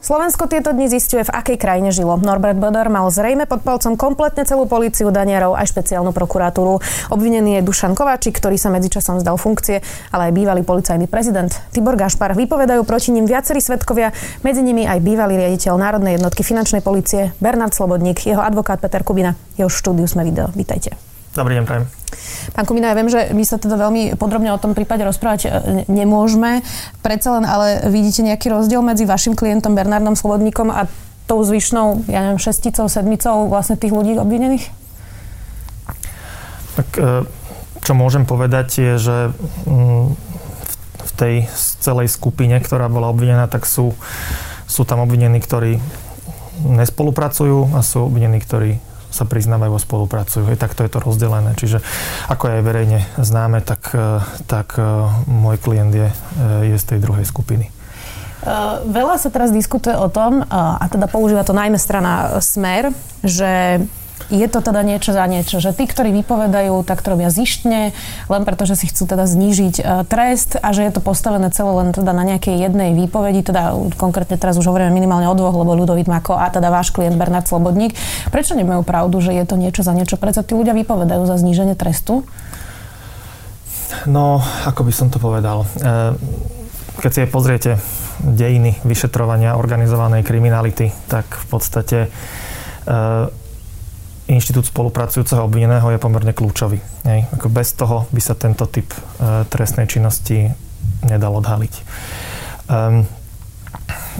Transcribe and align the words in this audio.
Slovensko 0.00 0.48
tieto 0.48 0.72
dni 0.72 0.88
zistuje, 0.88 1.20
v 1.20 1.28
akej 1.28 1.60
krajine 1.60 1.92
žilo. 1.92 2.16
Norbert 2.16 2.56
Bodor 2.56 2.88
mal 2.88 3.04
zrejme 3.12 3.44
pod 3.44 3.60
palcom 3.60 4.00
kompletne 4.00 4.48
celú 4.48 4.64
policiu, 4.64 5.12
danierov 5.12 5.52
aj 5.60 5.76
špeciálnu 5.76 6.16
prokuratúru. 6.16 6.80
Obvinený 7.12 7.60
je 7.60 7.66
Dušan 7.68 7.92
Kováčik, 7.92 8.40
ktorý 8.40 8.56
sa 8.56 8.72
medzičasom 8.72 9.20
zdal 9.20 9.36
funkcie, 9.36 9.84
ale 10.08 10.32
aj 10.32 10.36
bývalý 10.40 10.64
policajný 10.64 11.04
prezident 11.04 11.52
Tibor 11.76 12.00
Gašpar. 12.00 12.32
Vypovedajú 12.32 12.80
proti 12.88 13.12
ním 13.12 13.28
viacerí 13.28 13.60
svetkovia, 13.60 14.16
medzi 14.40 14.64
nimi 14.64 14.88
aj 14.88 15.04
bývalý 15.04 15.36
riaditeľ 15.36 15.76
Národnej 15.76 16.16
jednotky 16.16 16.48
finančnej 16.48 16.80
policie 16.80 17.36
Bernard 17.36 17.76
Slobodník, 17.76 18.24
jeho 18.24 18.40
advokát 18.40 18.80
Peter 18.80 19.04
Kubina. 19.04 19.36
Jeho 19.60 19.68
štúdiu 19.68 20.08
sme 20.08 20.24
video. 20.24 20.48
Vítajte. 20.56 21.09
Dobrý 21.30 21.62
deň, 21.62 21.64
prajem. 21.64 21.86
Pán 22.58 22.66
Kumina, 22.66 22.90
ja 22.90 22.98
viem, 22.98 23.06
že 23.06 23.30
my 23.30 23.46
sa 23.46 23.54
teda 23.54 23.78
veľmi 23.78 24.18
podrobne 24.18 24.50
o 24.50 24.58
tom 24.58 24.74
prípade 24.74 25.06
rozprávať 25.06 25.40
e, 25.46 25.50
nemôžeme. 25.86 26.66
Predsa 27.06 27.38
len, 27.38 27.46
ale 27.46 27.86
vidíte 27.86 28.26
nejaký 28.26 28.50
rozdiel 28.50 28.82
medzi 28.82 29.06
vašim 29.06 29.38
klientom 29.38 29.78
Bernardom 29.78 30.18
Slobodníkom 30.18 30.74
a 30.74 30.90
tou 31.30 31.46
zvyšnou, 31.46 32.02
ja 32.10 32.26
neviem, 32.26 32.42
šesticou, 32.42 32.90
sedmicou 32.90 33.46
vlastne 33.46 33.78
tých 33.78 33.94
ľudí 33.94 34.18
obvinených? 34.18 34.74
Tak 36.74 36.88
e, 36.98 37.22
čo 37.78 37.92
môžem 37.94 38.26
povedať 38.26 38.82
je, 38.82 38.92
že 38.98 39.16
mm, 39.70 40.06
v 40.98 41.12
tej 41.14 41.34
celej 41.78 42.10
skupine, 42.10 42.58
ktorá 42.58 42.90
bola 42.90 43.06
obvinená, 43.06 43.46
tak 43.46 43.70
sú, 43.70 43.94
sú 44.66 44.82
tam 44.82 45.06
obvinení, 45.06 45.38
ktorí 45.38 45.78
nespolupracujú 46.66 47.70
a 47.70 47.86
sú 47.86 48.10
obvinení, 48.10 48.42
ktorí 48.42 48.89
sa 49.10 49.26
priznávajú 49.26 49.74
a 49.74 49.80
spolupracujú. 49.82 50.48
Hej, 50.48 50.58
takto 50.62 50.86
je 50.86 50.90
to 50.90 51.02
rozdelené. 51.02 51.52
Čiže 51.58 51.82
ako 52.30 52.44
je 52.48 52.66
verejne 52.66 53.00
známe, 53.18 53.60
tak, 53.60 53.90
e, 53.92 54.22
tak 54.46 54.78
e, 54.78 54.82
môj 55.26 55.58
klient 55.58 55.92
je, 55.92 56.08
e, 56.08 56.14
je 56.74 56.76
z 56.78 56.84
tej 56.94 56.98
druhej 57.02 57.26
skupiny. 57.26 57.68
Veľa 58.88 59.20
sa 59.20 59.28
teraz 59.28 59.52
diskutuje 59.52 59.92
o 59.92 60.08
tom, 60.08 60.40
a 60.48 60.80
teda 60.88 61.12
používa 61.12 61.44
to 61.44 61.52
najmä 61.52 61.76
strana 61.76 62.40
Smer, 62.40 62.88
že 63.20 63.84
je 64.28 64.46
to 64.46 64.60
teda 64.60 64.84
niečo 64.84 65.16
za 65.16 65.24
niečo, 65.24 65.58
že 65.58 65.72
tí, 65.72 65.88
ktorí 65.88 66.12
vypovedajú, 66.20 66.84
tak 66.84 67.00
to 67.00 67.16
robia 67.16 67.32
zištne, 67.32 67.96
len 68.28 68.42
preto, 68.44 68.68
že 68.68 68.76
si 68.76 68.92
chcú 68.92 69.08
teda 69.08 69.24
znížiť 69.24 69.74
uh, 69.80 70.04
trest 70.04 70.60
a 70.60 70.76
že 70.76 70.84
je 70.84 70.92
to 70.92 71.00
postavené 71.00 71.48
celé 71.48 71.72
len 71.72 71.96
teda 71.96 72.12
na 72.12 72.22
nejakej 72.26 72.60
jednej 72.60 72.92
výpovedi, 72.92 73.40
teda 73.40 73.74
konkrétne 73.96 74.36
teraz 74.36 74.60
už 74.60 74.68
hovoríme 74.68 74.92
minimálne 74.92 75.26
o 75.30 75.34
dvoch, 75.34 75.56
lebo 75.56 75.72
Ľudovít 75.72 76.06
Mako 76.10 76.36
a 76.36 76.52
teda 76.52 76.68
váš 76.68 76.92
klient 76.92 77.16
Bernard 77.16 77.48
Slobodník. 77.48 77.96
Prečo 78.28 78.52
nemajú 78.52 78.84
pravdu, 78.84 79.24
že 79.24 79.32
je 79.32 79.44
to 79.48 79.56
niečo 79.56 79.80
za 79.80 79.96
niečo? 79.96 80.20
Prečo 80.20 80.44
tí 80.44 80.52
ľudia 80.52 80.76
vypovedajú 80.76 81.24
za 81.24 81.40
zníženie 81.40 81.78
trestu? 81.78 82.26
No, 84.06 84.38
ako 84.64 84.86
by 84.86 84.92
som 84.94 85.10
to 85.10 85.18
povedal. 85.18 85.66
E, 85.66 86.14
keď 87.02 87.10
si 87.10 87.20
pozriete 87.26 87.70
dejiny 88.22 88.78
vyšetrovania 88.86 89.56
organizovanej 89.56 90.22
kriminality, 90.22 90.94
tak 91.10 91.26
v 91.26 91.46
podstate 91.50 91.98
e, 92.06 92.08
inštitút 94.30 94.70
spolupracujúceho 94.70 95.42
obvineného 95.42 95.90
je 95.90 95.98
pomerne 95.98 96.30
kľúčový. 96.30 96.78
Hej. 97.02 97.26
Ako 97.34 97.50
bez 97.50 97.74
toho 97.74 98.06
by 98.14 98.20
sa 98.22 98.38
tento 98.38 98.62
typ 98.70 98.86
e, 98.94 99.42
trestnej 99.50 99.90
činnosti 99.90 100.46
nedal 101.02 101.34
odhaliť. 101.42 101.74
Um, 102.70 103.02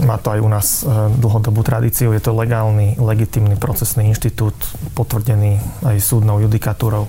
má 0.03 0.17
to 0.19 0.35
aj 0.35 0.41
u 0.41 0.49
nás 0.51 0.83
e, 0.83 0.85
dlhodobú 1.15 1.63
tradíciu. 1.63 2.11
Je 2.11 2.23
to 2.23 2.35
legálny, 2.35 2.99
legitimný 2.99 3.55
procesný 3.55 4.11
inštitút, 4.11 4.55
potvrdený 4.99 5.63
aj 5.87 5.97
súdnou 6.03 6.43
judikatúrou. 6.43 7.07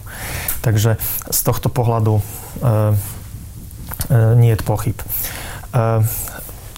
Takže 0.61 1.01
z 1.29 1.39
tohto 1.41 1.73
pohľadu 1.73 2.19
e, 2.19 2.21
e, 2.21 2.25
nie 4.37 4.53
je 4.53 4.61
pochyb. 4.61 4.97
E, 4.97 5.05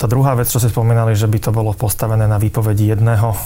tá 0.03 0.11
druhá 0.11 0.35
vec, 0.35 0.51
čo 0.51 0.59
ste 0.59 0.67
spomínali, 0.67 1.15
že 1.15 1.31
by 1.31 1.39
to 1.39 1.55
bolo 1.55 1.71
postavené 1.71 2.27
na 2.27 2.35
výpovedi 2.35 2.91
jedného 2.91 3.31
e, 3.31 3.37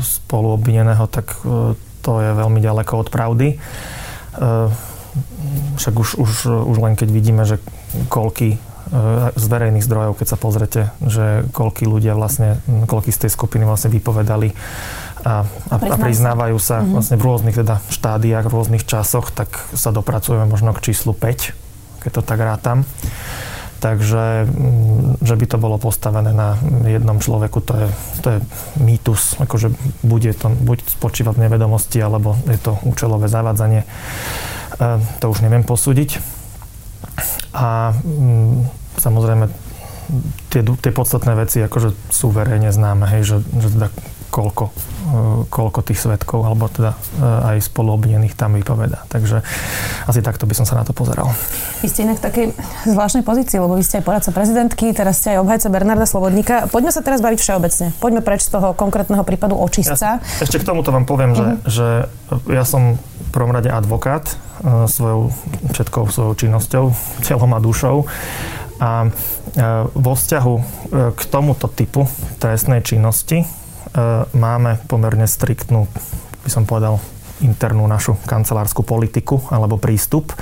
spoluobvineného, 0.00 1.04
tak 1.12 1.36
e, 1.44 1.76
to 2.00 2.12
je 2.24 2.30
veľmi 2.32 2.56
ďaleko 2.64 3.04
od 3.04 3.08
pravdy. 3.12 3.48
E, 3.52 3.56
však 5.76 5.92
už, 5.92 6.08
už, 6.16 6.30
už 6.72 6.76
len 6.80 6.96
keď 6.96 7.08
vidíme, 7.12 7.44
že 7.44 7.60
koľky 8.08 8.56
e, 8.56 8.58
z 9.36 9.44
verejných 9.44 9.84
zdrojov, 9.84 10.16
keď 10.16 10.26
sa 10.32 10.40
pozrete, 10.40 10.80
že 11.04 11.44
koľky 11.52 11.84
ľudia 11.84 12.16
vlastne, 12.16 12.56
koľky 12.88 13.12
z 13.12 13.28
tej 13.28 13.30
skupiny 13.36 13.68
vlastne 13.68 13.92
vypovedali 13.92 14.56
a, 15.20 15.44
a, 15.44 15.76
a 15.76 15.96
priznávajú 16.00 16.56
sa 16.56 16.80
mm-hmm. 16.80 16.96
vlastne 16.96 17.16
v 17.20 17.24
rôznych 17.28 17.56
teda 17.60 17.84
štádiách, 17.92 18.48
v 18.48 18.56
rôznych 18.56 18.88
časoch, 18.88 19.28
tak 19.36 19.52
sa 19.76 19.92
dopracujeme 19.92 20.48
možno 20.48 20.72
k 20.72 20.88
číslu 20.96 21.12
5, 21.12 22.08
keď 22.08 22.10
to 22.16 22.22
tak 22.24 22.40
rátam. 22.40 22.88
Takže, 23.76 24.48
mm, 24.48 25.20
že 25.20 25.34
by 25.36 25.46
to 25.46 25.56
bolo 25.60 25.76
postavené 25.76 26.32
na 26.32 26.56
jednom 26.88 27.20
človeku, 27.20 27.60
to 27.60 27.74
je, 27.76 27.88
to 28.24 28.28
je 28.36 28.38
mýtus. 28.80 29.36
Akože 29.36 29.72
bude 30.00 30.32
to 30.32 30.48
buď 30.48 30.96
spočívať 30.96 31.36
v 31.36 31.44
nevedomosti, 31.44 32.00
alebo 32.00 32.40
je 32.48 32.56
to 32.56 32.80
účelové 32.88 33.28
zavádzanie. 33.28 33.84
E, 33.84 33.86
to 35.20 35.24
už 35.28 35.44
neviem 35.44 35.62
posúdiť. 35.62 36.18
A 37.52 37.92
mm, 37.92 38.64
samozrejme, 38.96 39.52
tie, 40.48 40.62
tie 40.64 40.92
podstatné 40.92 41.36
veci 41.36 41.60
akože 41.60 41.92
sú 42.08 42.32
verejne 42.32 42.72
známe, 42.72 43.04
hej, 43.12 43.22
že, 43.28 43.36
že 43.60 43.68
teda 43.76 43.88
koľko, 44.32 44.72
koľko 45.46 45.80
tých 45.86 46.02
svetkov, 46.02 46.44
alebo 46.44 46.68
teda 46.70 46.92
eh, 46.94 47.54
aj 47.54 47.70
spoluobvinených 47.70 48.34
tam 48.34 48.56
vypoveda. 48.56 49.06
Takže 49.08 49.42
asi 50.06 50.20
takto 50.20 50.44
by 50.44 50.54
som 50.54 50.66
sa 50.68 50.78
na 50.78 50.84
to 50.84 50.92
pozeral. 50.92 51.30
Vy 51.80 51.88
ste 51.90 52.06
inak 52.06 52.20
v 52.20 52.24
takej 52.24 52.46
zvláštnej 52.88 53.24
pozícii, 53.26 53.58
lebo 53.60 53.76
vy 53.76 53.84
ste 53.84 54.00
aj 54.00 54.04
poradca 54.04 54.30
prezidentky, 54.32 54.92
teraz 54.92 55.22
ste 55.22 55.36
aj 55.36 55.38
obhajca 55.42 55.68
Bernarda 55.72 56.06
Slobodníka. 56.06 56.70
Poďme 56.70 56.92
sa 56.92 57.00
teraz 57.02 57.20
baviť 57.20 57.38
všeobecne. 57.40 57.86
Poďme 57.98 58.20
preč 58.22 58.46
z 58.46 58.56
toho 58.56 58.72
konkrétneho 58.72 59.22
prípadu 59.22 59.56
očistca. 59.58 60.20
Ja, 60.20 60.42
ešte 60.42 60.60
k 60.60 60.64
tomuto 60.66 60.92
vám 60.94 61.08
poviem, 61.08 61.32
uh-huh. 61.34 61.60
že, 61.68 62.08
že 62.46 62.52
ja 62.52 62.64
som 62.64 62.96
v 63.00 63.28
prvom 63.34 63.52
rade 63.52 63.68
advokát 63.68 64.26
uh, 64.26 64.88
svojou 64.88 65.32
všetkou 65.74 66.08
svojou 66.08 66.32
činnosťou, 66.34 66.84
telom 67.24 67.52
a 67.56 67.60
dušou. 67.60 68.06
A 68.76 69.08
vo 69.96 70.12
vzťahu 70.12 70.54
k 71.16 71.20
tomuto 71.32 71.64
typu 71.72 72.04
trestnej 72.36 72.84
činnosti 72.84 73.48
máme 74.36 74.76
pomerne 74.86 75.24
striktnú, 75.24 75.88
by 76.44 76.50
som 76.52 76.68
povedal, 76.68 77.00
internú 77.44 77.84
našu 77.84 78.16
kancelárskú 78.24 78.80
politiku 78.80 79.42
alebo 79.52 79.76
prístup, 79.76 80.32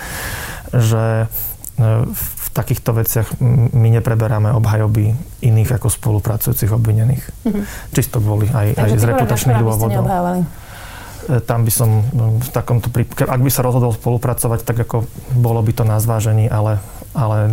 že 0.71 1.27
e, 1.27 1.87
v 2.07 2.47
takýchto 2.55 2.95
veciach 2.95 3.29
my 3.75 3.89
nepreberáme 3.99 4.55
obhajoby 4.55 5.15
iných 5.43 5.71
ako 5.75 5.91
spolupracujúcich 5.91 6.71
obvinených. 6.71 7.25
Mm-hmm. 7.47 7.65
Čisto 7.91 8.23
kvôli 8.23 8.47
aj, 8.47 8.79
aj 8.79 8.91
z 8.95 9.05
reputačných 9.11 9.59
dôvodov. 9.59 10.05
E, 10.07 11.43
tam 11.43 11.67
by 11.67 11.73
som 11.73 12.07
v 12.39 12.49
takomto 12.55 12.95
prípade, 12.95 13.27
ak 13.27 13.43
by 13.43 13.51
sa 13.51 13.67
rozhodol 13.67 13.91
spolupracovať, 13.91 14.61
tak 14.63 14.87
ako 14.87 15.11
bolo 15.35 15.63
by 15.67 15.73
to 15.75 15.83
na 15.83 15.99
zvážení, 15.99 16.47
ale 16.47 16.79
ale 17.15 17.47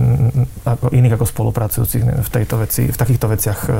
ako 0.65 0.89
iných 0.89 1.15
ako 1.21 1.25
spolupracujúcich 1.29 2.03
v 2.25 2.29
tejto 2.33 2.55
veci, 2.57 2.89
v 2.89 2.97
takýchto 2.97 3.29
veciach 3.29 3.59
e, 3.69 3.73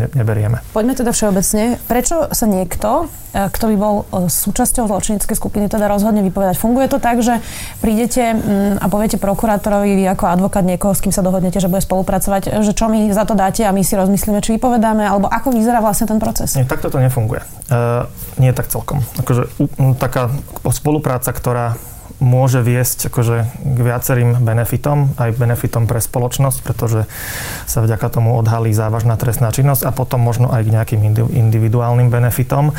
ne, 0.00 0.06
neberieme. 0.16 0.64
Poďme 0.72 0.96
teda 0.96 1.12
všeobecne. 1.12 1.76
Prečo 1.84 2.32
sa 2.32 2.46
niekto, 2.48 3.12
e, 3.36 3.52
kto 3.52 3.64
by 3.68 3.76
bol 3.76 3.94
e, 4.08 4.32
súčasťou 4.32 4.88
zločineckej 4.88 5.36
skupiny, 5.36 5.68
teda 5.68 5.84
rozhodne 5.84 6.24
vypovedať? 6.24 6.56
Funguje 6.56 6.88
to 6.88 6.96
tak, 6.96 7.20
že 7.20 7.44
prídete 7.84 8.32
mm, 8.32 8.80
a 8.80 8.86
poviete 8.88 9.20
prokurátorovi, 9.20 10.00
vy 10.00 10.04
ako 10.08 10.24
advokát 10.32 10.64
niekoho, 10.64 10.96
s 10.96 11.04
kým 11.04 11.12
sa 11.12 11.20
dohodnete, 11.20 11.60
že 11.60 11.68
bude 11.68 11.84
spolupracovať, 11.84 12.64
že 12.64 12.72
čo 12.72 12.88
mi 12.88 13.12
za 13.12 13.28
to 13.28 13.36
dáte 13.36 13.60
a 13.68 13.70
my 13.70 13.84
si 13.84 14.00
rozmyslíme, 14.00 14.40
či 14.40 14.56
vypovedáme, 14.56 15.04
alebo 15.04 15.28
ako 15.28 15.52
vyzerá 15.52 15.84
vlastne 15.84 16.08
ten 16.08 16.16
proces? 16.16 16.56
Nie, 16.56 16.64
takto 16.64 16.88
to 16.88 16.96
nefunguje. 16.96 17.44
Uh, 17.68 18.08
nie 18.40 18.52
tak 18.52 18.68
celkom. 18.72 19.04
Akože, 19.20 19.48
taká 20.00 20.32
spolupráca, 20.72 21.32
ktorá 21.32 21.76
môže 22.24 22.64
viesť 22.64 23.12
akože 23.12 23.36
k 23.60 23.78
viacerým 23.78 24.40
benefitom, 24.40 25.12
aj 25.20 25.36
benefitom 25.36 25.84
pre 25.84 26.00
spoločnosť, 26.00 26.58
pretože 26.64 27.04
sa 27.68 27.84
vďaka 27.84 28.08
tomu 28.08 28.34
odhalí 28.34 28.72
závažná 28.72 29.20
trestná 29.20 29.52
činnosť 29.52 29.84
a 29.84 29.92
potom 29.92 30.24
možno 30.24 30.48
aj 30.48 30.64
k 30.64 30.72
nejakým 30.72 31.00
individuálnym 31.30 32.08
benefitom, 32.08 32.72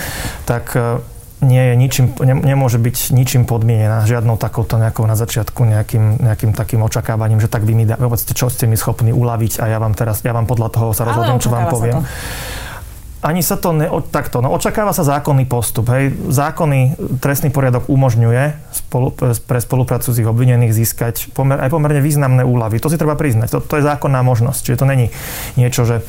tak 0.50 0.74
e, 0.74 1.00
nie 1.46 1.62
je 1.62 1.74
ničím, 1.78 2.06
ne, 2.26 2.36
nemôže 2.42 2.82
byť 2.82 3.14
ničím 3.14 3.46
podmienená, 3.46 4.10
žiadnou 4.10 4.36
takouto 4.42 4.82
nejakou 4.82 5.06
na 5.06 5.14
začiatku 5.14 5.62
nejakým, 5.62 6.26
nejakým 6.26 6.52
takým 6.58 6.82
očakávaním, 6.82 7.38
že 7.38 7.48
tak 7.48 7.64
vy 7.64 7.74
mi 7.78 7.86
dá, 7.86 8.02
čo 8.34 8.50
ste 8.50 8.66
mi 8.66 8.76
schopní 8.76 9.14
uľaviť 9.14 9.62
a 9.62 9.66
ja 9.70 9.78
vám 9.78 9.94
teraz, 9.94 10.26
ja 10.26 10.34
vám 10.34 10.50
podľa 10.50 10.74
toho 10.74 10.92
sa 10.98 11.06
rozhodnem, 11.06 11.38
čo 11.38 11.54
vám 11.54 11.70
poviem. 11.70 12.02
To 12.02 12.65
ani 13.26 13.42
sa 13.42 13.58
to 13.58 13.74
ne, 13.74 13.90
takto, 14.14 14.38
no 14.46 14.54
očakáva 14.54 14.94
sa 14.94 15.02
zákonný 15.02 15.50
postup. 15.50 15.90
Hej. 15.90 16.14
Zákonný 16.30 16.94
trestný 17.18 17.50
poriadok 17.50 17.90
umožňuje 17.90 18.54
spolu, 18.70 19.10
pre 19.18 19.58
spolupracujúcich 19.58 20.30
obvinených 20.30 20.78
získať 20.78 21.34
pomer, 21.34 21.58
aj 21.58 21.74
pomerne 21.74 22.06
významné 22.06 22.46
úlavy. 22.46 22.78
To 22.78 22.94
si 22.94 23.02
treba 23.02 23.18
priznať. 23.18 23.50
To, 23.50 23.60
to 23.66 23.82
je 23.82 23.88
zákonná 23.90 24.22
možnosť. 24.22 24.62
Čiže 24.62 24.78
to 24.78 24.86
není 24.86 25.10
niečo, 25.58 25.84
že 25.90 26.06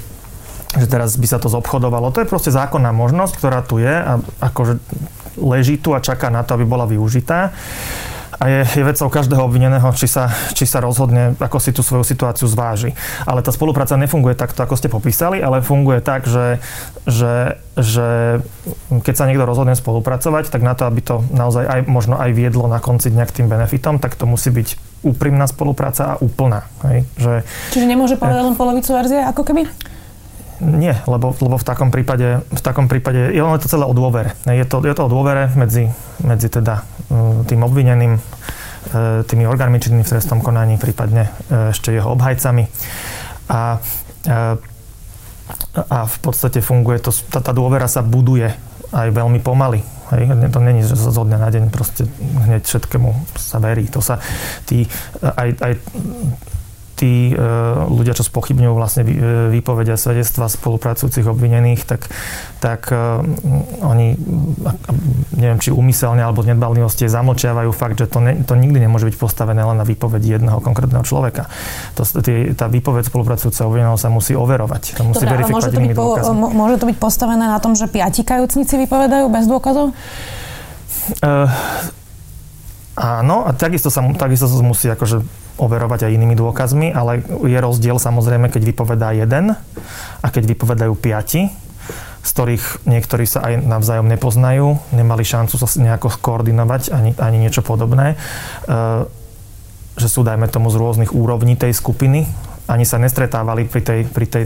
že 0.77 0.93
teraz 0.93 1.17
by 1.17 1.25
sa 1.25 1.41
to 1.41 1.49
zobchodovalo. 1.49 2.13
To 2.13 2.21
je 2.21 2.29
proste 2.29 2.53
zákonná 2.53 2.93
možnosť, 2.93 3.33
ktorá 3.41 3.65
tu 3.65 3.81
je 3.81 3.89
a 3.89 4.21
akože 4.45 4.77
leží 5.41 5.81
tu 5.81 5.97
a 5.97 6.05
čaká 6.05 6.29
na 6.29 6.45
to, 6.45 6.53
aby 6.53 6.69
bola 6.69 6.85
využitá 6.85 7.57
a 8.37 8.45
je, 8.49 8.61
je 8.69 8.85
vecou 8.85 9.09
každého 9.09 9.41
obvineného, 9.41 9.89
či 9.97 10.05
sa, 10.05 10.29
či 10.53 10.69
sa 10.69 10.85
rozhodne, 10.85 11.33
ako 11.41 11.57
si 11.57 11.73
tú 11.73 11.81
svoju 11.81 12.05
situáciu 12.05 12.45
zváži. 12.45 12.93
Ale 13.25 13.41
tá 13.41 13.49
spolupráca 13.49 13.97
nefunguje 13.97 14.37
takto, 14.37 14.61
ako 14.61 14.77
ste 14.77 14.93
popísali, 14.93 15.41
ale 15.41 15.65
funguje 15.65 16.05
tak, 16.05 16.29
že, 16.29 16.61
že, 17.09 17.57
že 17.81 18.39
keď 18.93 19.15
sa 19.17 19.25
niekto 19.25 19.49
rozhodne 19.49 19.73
spolupracovať, 19.73 20.53
tak 20.53 20.61
na 20.61 20.77
to, 20.77 20.85
aby 20.85 21.01
to 21.01 21.25
naozaj 21.33 21.65
aj, 21.65 21.81
možno 21.89 22.21
aj 22.21 22.31
viedlo 22.37 22.69
na 22.69 22.77
konci 22.77 23.09
dňa 23.09 23.25
k 23.25 23.35
tým 23.41 23.47
benefitom, 23.49 23.97
tak 23.97 24.21
to 24.21 24.29
musí 24.29 24.53
byť 24.53 25.01
úprimná 25.01 25.49
spolupráca 25.49 26.17
a 26.17 26.19
úplná. 26.21 26.69
Hej? 26.85 27.09
Že, 27.17 27.33
Čiže 27.73 27.87
nemôže 27.89 28.21
povedať 28.21 28.43
len 28.45 28.57
polovicu 28.59 28.91
verzie, 28.93 29.25
ako 29.25 29.43
keby? 29.49 29.65
Nie, 30.57 31.05
lebo, 31.05 31.37
lebo 31.37 31.61
v 31.61 31.67
takom 31.69 31.93
prípade, 31.93 32.41
v 32.49 32.63
takom 32.65 32.89
prípade 32.89 33.29
je 33.29 33.41
to 33.61 33.69
celé 33.69 33.85
o 33.85 33.93
dôvere. 33.93 34.33
Je 34.49 34.65
to, 34.65 34.81
je 34.81 34.95
to 34.97 35.05
o 35.05 35.13
dôvere 35.13 35.53
medzi, 35.53 35.93
medzi 36.25 36.49
teda 36.49 36.81
tým 37.47 37.61
obvineným, 37.63 38.19
e, 38.19 38.21
tými 39.25 39.45
orgánmi 39.47 39.79
činnými 39.79 40.03
v 40.03 40.13
trestnom 40.17 40.43
konaní, 40.43 40.79
prípadne 40.79 41.31
e, 41.49 41.71
ešte 41.71 41.95
jeho 41.95 42.13
obhajcami. 42.15 42.67
A, 43.47 43.79
a 45.87 45.99
v 46.03 46.17
podstate 46.19 46.59
funguje 46.59 46.99
to, 46.99 47.15
tá, 47.31 47.39
tá 47.39 47.55
dôvera 47.55 47.87
sa 47.87 48.03
buduje 48.03 48.51
aj 48.91 49.09
veľmi 49.15 49.39
pomaly. 49.39 49.87
Hej, 50.15 50.51
to 50.55 50.59
není, 50.63 50.87
že 50.87 50.95
zo 50.95 51.23
dňa 51.27 51.39
na 51.39 51.51
deň 51.51 51.65
proste 51.75 52.07
hneď 52.47 52.63
všetkému 52.63 53.11
sa 53.35 53.59
verí. 53.59 53.91
To 53.91 53.99
sa 53.99 54.23
tí, 54.63 54.87
aj, 55.23 55.49
aj 55.59 55.73
tí 56.97 57.31
e, 57.31 57.35
ľudia, 57.87 58.17
čo 58.17 58.25
spochybňujú 58.25 58.73
vlastne 58.73 59.05
e, 59.05 59.13
výpovede 59.53 59.93
a 59.93 60.01
svedectva 60.01 60.49
spolupracujúcich 60.49 61.29
obvinených, 61.29 61.85
tak, 61.85 62.09
tak 62.65 62.89
e, 62.89 62.97
oni, 63.85 64.17
neviem, 65.37 65.61
či 65.61 65.69
úmyselne 65.69 66.25
alebo 66.25 66.41
nedbalnosti 66.41 67.05
zamlčiavajú 67.05 67.71
fakt, 67.77 68.01
že 68.01 68.09
to, 68.09 68.25
ne, 68.25 68.41
to 68.43 68.57
nikdy 68.57 68.81
nemôže 68.81 69.05
byť 69.13 69.17
postavené 69.21 69.61
len 69.61 69.77
na 69.77 69.85
výpovedi 69.85 70.41
jedného 70.41 70.65
konkrétneho 70.65 71.05
človeka. 71.05 71.53
To, 72.01 72.03
tý, 72.25 72.57
tá 72.57 72.73
výpoveď 72.73 73.13
spolupracujúceho 73.13 73.69
obvineného 73.69 74.01
sa 74.01 74.09
musí 74.09 74.33
overovať. 74.33 74.97
To 74.97 75.05
musí 75.05 75.29
Dobre, 75.29 75.45
verifikovať 75.45 75.63
môže 75.63 75.71
to, 75.77 75.81
byť 75.85 75.93
po, 75.93 76.07
môže 76.33 76.77
to 76.81 76.87
byť 76.89 76.99
postavené 76.99 77.45
na 77.45 77.61
tom, 77.61 77.77
že 77.77 77.85
piati 77.93 78.25
kajúcnici 78.25 78.81
vypovedajú 78.89 79.29
bez 79.29 79.45
dôkazov? 79.45 79.93
Uh, 81.23 81.47
áno, 83.07 83.45
a 83.45 83.53
takisto 83.53 83.93
sa, 83.93 84.01
takisto 84.17 84.49
sa 84.49 84.57
musí 84.65 84.89
akože 84.89 85.23
overovať 85.57 86.09
aj 86.09 86.15
inými 86.17 86.37
dôkazmi, 86.37 86.93
ale 86.93 87.25
je 87.25 87.59
rozdiel 87.61 87.97
samozrejme, 87.97 88.53
keď 88.53 88.63
vypovedá 88.65 89.13
jeden 89.17 89.57
a 90.21 90.27
keď 90.29 90.53
vypovedajú 90.53 90.93
piati, 90.97 91.49
z 92.27 92.31
ktorých 92.35 92.89
niektorí 92.91 93.25
sa 93.25 93.47
aj 93.47 93.63
navzájom 93.63 94.11
nepoznajú, 94.11 94.83
nemali 94.91 95.23
šancu 95.23 95.55
sa 95.57 95.69
nejako 95.79 96.19
koordinovať 96.19 96.91
ani, 96.91 97.11
ani 97.17 97.39
niečo 97.39 97.63
podobné, 97.63 98.15
e, 98.15 98.17
že 99.97 100.09
sú, 100.11 100.27
dajme 100.27 100.51
tomu, 100.51 100.69
z 100.69 100.77
rôznych 100.77 101.15
úrovní 101.15 101.57
tej 101.57 101.73
skupiny, 101.73 102.29
ani 102.67 102.83
sa 102.83 102.99
nestretávali 102.99 103.71
pri 103.71 103.83
tej, 103.83 104.01
pri 104.11 104.27
tej 104.27 104.45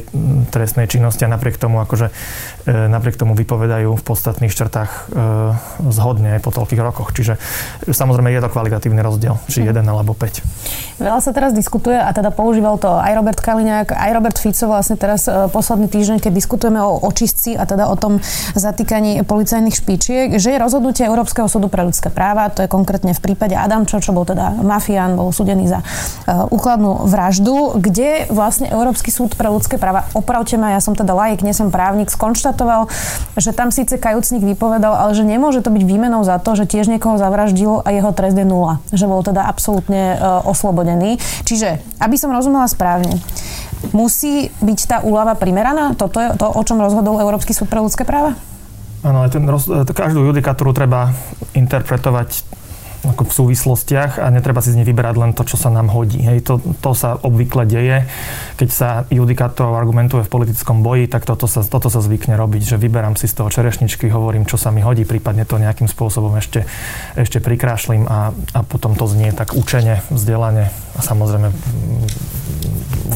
trestnej 0.52 0.84
činnosti 0.86 1.24
a 1.24 1.32
napriek 1.32 1.56
tomu, 1.56 1.80
akože, 1.80 2.12
e, 2.68 2.72
napriek 2.92 3.16
tomu 3.16 3.32
vypovedajú 3.32 3.96
v 3.96 4.02
podstatných 4.04 4.52
črtách 4.52 4.90
e, 4.90 5.00
zhodne 5.88 6.36
aj 6.36 6.40
po 6.44 6.52
toľkých 6.52 6.80
rokoch. 6.84 7.16
Čiže 7.16 7.40
samozrejme 7.88 8.28
je 8.28 8.44
to 8.44 8.52
kvalitatívny 8.52 9.00
rozdiel, 9.00 9.40
či 9.48 9.64
mhm. 9.64 9.66
jeden 9.72 9.84
alebo 9.88 10.12
5. 10.12 11.00
Veľa 11.00 11.20
sa 11.24 11.32
teraz 11.32 11.56
diskutuje 11.56 11.96
a 11.96 12.12
teda 12.12 12.28
používal 12.28 12.76
to 12.76 12.92
aj 12.92 13.16
Robert 13.16 13.40
Kaliňák, 13.40 13.96
aj 13.96 14.10
Robert 14.12 14.36
Fico 14.36 14.68
vlastne 14.68 15.00
teraz 15.00 15.24
e, 15.24 15.48
posledný 15.48 15.88
týždeň, 15.88 16.20
keď 16.20 16.32
diskutujeme 16.36 16.80
o 16.84 17.00
očistci 17.08 17.56
a 17.56 17.64
teda 17.64 17.88
o 17.88 17.96
tom 17.96 18.20
zatýkaní 18.52 19.24
policajných 19.24 19.72
špičiek, 19.72 20.28
že 20.36 20.52
je 20.52 20.58
rozhodnutie 20.60 21.08
Európskeho 21.08 21.48
súdu 21.48 21.72
pre 21.72 21.88
ľudské 21.88 22.12
práva, 22.12 22.52
to 22.52 22.60
je 22.60 22.68
konkrétne 22.68 23.16
v 23.16 23.20
prípade 23.24 23.56
Adamčo, 23.56 24.04
čo 24.04 24.12
bol 24.12 24.28
teda 24.28 24.60
mafián, 24.60 25.16
bol 25.16 25.32
súdený 25.32 25.72
za 25.72 25.80
úkladnú 26.52 27.08
vraždu, 27.08 27.80
kde 27.80 28.09
vlastne 28.30 28.70
Európsky 28.70 29.10
súd 29.12 29.34
pre 29.34 29.50
ľudské 29.50 29.76
práva, 29.76 30.06
opravte 30.14 30.54
ma, 30.54 30.74
ja 30.74 30.80
som 30.82 30.94
teda 30.94 31.12
lajek, 31.12 31.42
nie 31.42 31.54
som 31.56 31.72
právnik, 31.72 32.12
skonštatoval, 32.12 32.90
že 33.36 33.50
tam 33.56 33.74
síce 33.74 33.96
kajúcnik 33.96 34.44
vypovedal, 34.44 34.94
ale 34.94 35.12
že 35.16 35.24
nemôže 35.26 35.60
to 35.64 35.70
byť 35.72 35.82
výmenou 35.84 36.22
za 36.22 36.38
to, 36.38 36.54
že 36.54 36.68
tiež 36.68 36.90
niekoho 36.90 37.16
zavraždil 37.16 37.82
a 37.82 37.88
jeho 37.90 38.10
trest 38.14 38.36
je 38.38 38.46
nula. 38.46 38.78
Že 38.94 39.06
bol 39.10 39.20
teda 39.26 39.46
absolútne 39.46 40.16
uh, 40.16 40.44
oslobodený. 40.46 41.18
Čiže, 41.46 41.82
aby 41.98 42.16
som 42.16 42.34
rozumela 42.34 42.68
správne, 42.68 43.18
musí 43.96 44.52
byť 44.60 44.78
tá 44.86 44.96
úlava 45.02 45.34
primeraná? 45.34 45.96
Toto 45.96 46.20
je 46.20 46.28
to, 46.36 46.46
o 46.46 46.62
čom 46.62 46.78
rozhodol 46.78 47.18
Európsky 47.18 47.56
súd 47.56 47.72
pre 47.72 47.80
ľudské 47.80 48.04
práva? 48.04 48.36
Áno, 49.00 49.24
ten 49.32 49.48
roz, 49.48 49.64
každú 49.96 50.28
judikatúru 50.28 50.76
treba 50.76 51.16
interpretovať 51.56 52.59
ako 53.00 53.24
v 53.24 53.32
súvislostiach 53.32 54.20
a 54.20 54.28
netreba 54.28 54.60
si 54.60 54.76
z 54.76 54.80
nej 54.80 54.84
vyberať 54.84 55.16
len 55.16 55.32
to, 55.32 55.48
čo 55.48 55.56
sa 55.56 55.72
nám 55.72 55.88
hodí. 55.88 56.20
Hej, 56.20 56.44
to, 56.44 56.60
to 56.84 56.92
sa 56.92 57.16
obvykle 57.16 57.64
deje. 57.64 58.04
Keď 58.60 58.68
sa 58.68 58.88
judikátorov 59.08 59.72
argumentuje 59.72 60.20
v 60.20 60.28
politickom 60.28 60.84
boji, 60.84 61.08
tak 61.08 61.24
toto 61.24 61.48
sa, 61.48 61.64
toto 61.64 61.88
sa 61.88 62.04
zvykne 62.04 62.36
robiť, 62.36 62.62
že 62.62 62.76
vyberám 62.76 63.16
si 63.16 63.24
z 63.24 63.40
toho 63.40 63.48
čerešničky, 63.48 64.12
hovorím, 64.12 64.44
čo 64.44 64.60
sa 64.60 64.68
mi 64.68 64.84
hodí, 64.84 65.08
prípadne 65.08 65.48
to 65.48 65.56
nejakým 65.56 65.88
spôsobom 65.88 66.36
ešte, 66.36 66.68
ešte 67.16 67.40
prikrášlim 67.40 68.04
a, 68.04 68.36
a 68.52 68.60
potom 68.60 68.92
to 68.92 69.08
znie 69.08 69.32
tak 69.32 69.56
učene, 69.56 70.04
vzdelane 70.12 70.68
a 70.68 71.00
samozrejme 71.00 71.48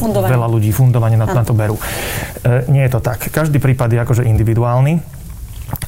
fundovanie. 0.01 0.33
veľa 0.33 0.47
ľudí 0.49 0.71
fundovanie 0.73 1.17
na, 1.21 1.29
na 1.29 1.45
to 1.45 1.53
berú. 1.53 1.77
E, 1.77 2.65
nie 2.73 2.81
je 2.89 2.91
to 2.97 2.99
tak. 3.05 3.29
Každý 3.29 3.61
prípad 3.61 3.93
je 3.93 3.99
akože 4.01 4.23
individuálny 4.25 4.97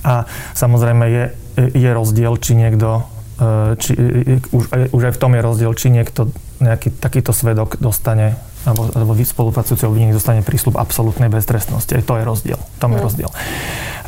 a 0.05 0.29
samozrejme 0.53 1.05
je, 1.09 1.23
je 1.73 1.89
rozdiel, 1.89 2.37
či 2.37 2.53
niekto 2.53 3.16
či, 3.77 3.91
e, 3.93 4.41
už, 4.49 4.63
už 4.91 5.01
aj 5.07 5.13
v 5.13 5.19
tom 5.21 5.31
je 5.37 5.41
rozdiel, 5.45 5.71
či 5.77 5.93
niekto 5.93 6.33
nejaký 6.57 6.89
takýto 6.97 7.31
svedok 7.31 7.77
dostane 7.77 8.37
alebo, 8.65 8.91
alebo 8.91 9.13
spolupracujúci 9.15 9.87
obvinený 9.87 10.11
dostane 10.17 10.43
prísľub 10.43 10.75
absolútnej 10.75 11.31
beztrestnosti. 11.31 11.93
Aj 11.93 12.03
to 12.03 12.19
je 12.19 12.23
rozdiel. 12.27 12.59
Tam 12.81 12.91
je 12.91 12.99
mm. 12.99 13.05
rozdiel. 13.05 13.29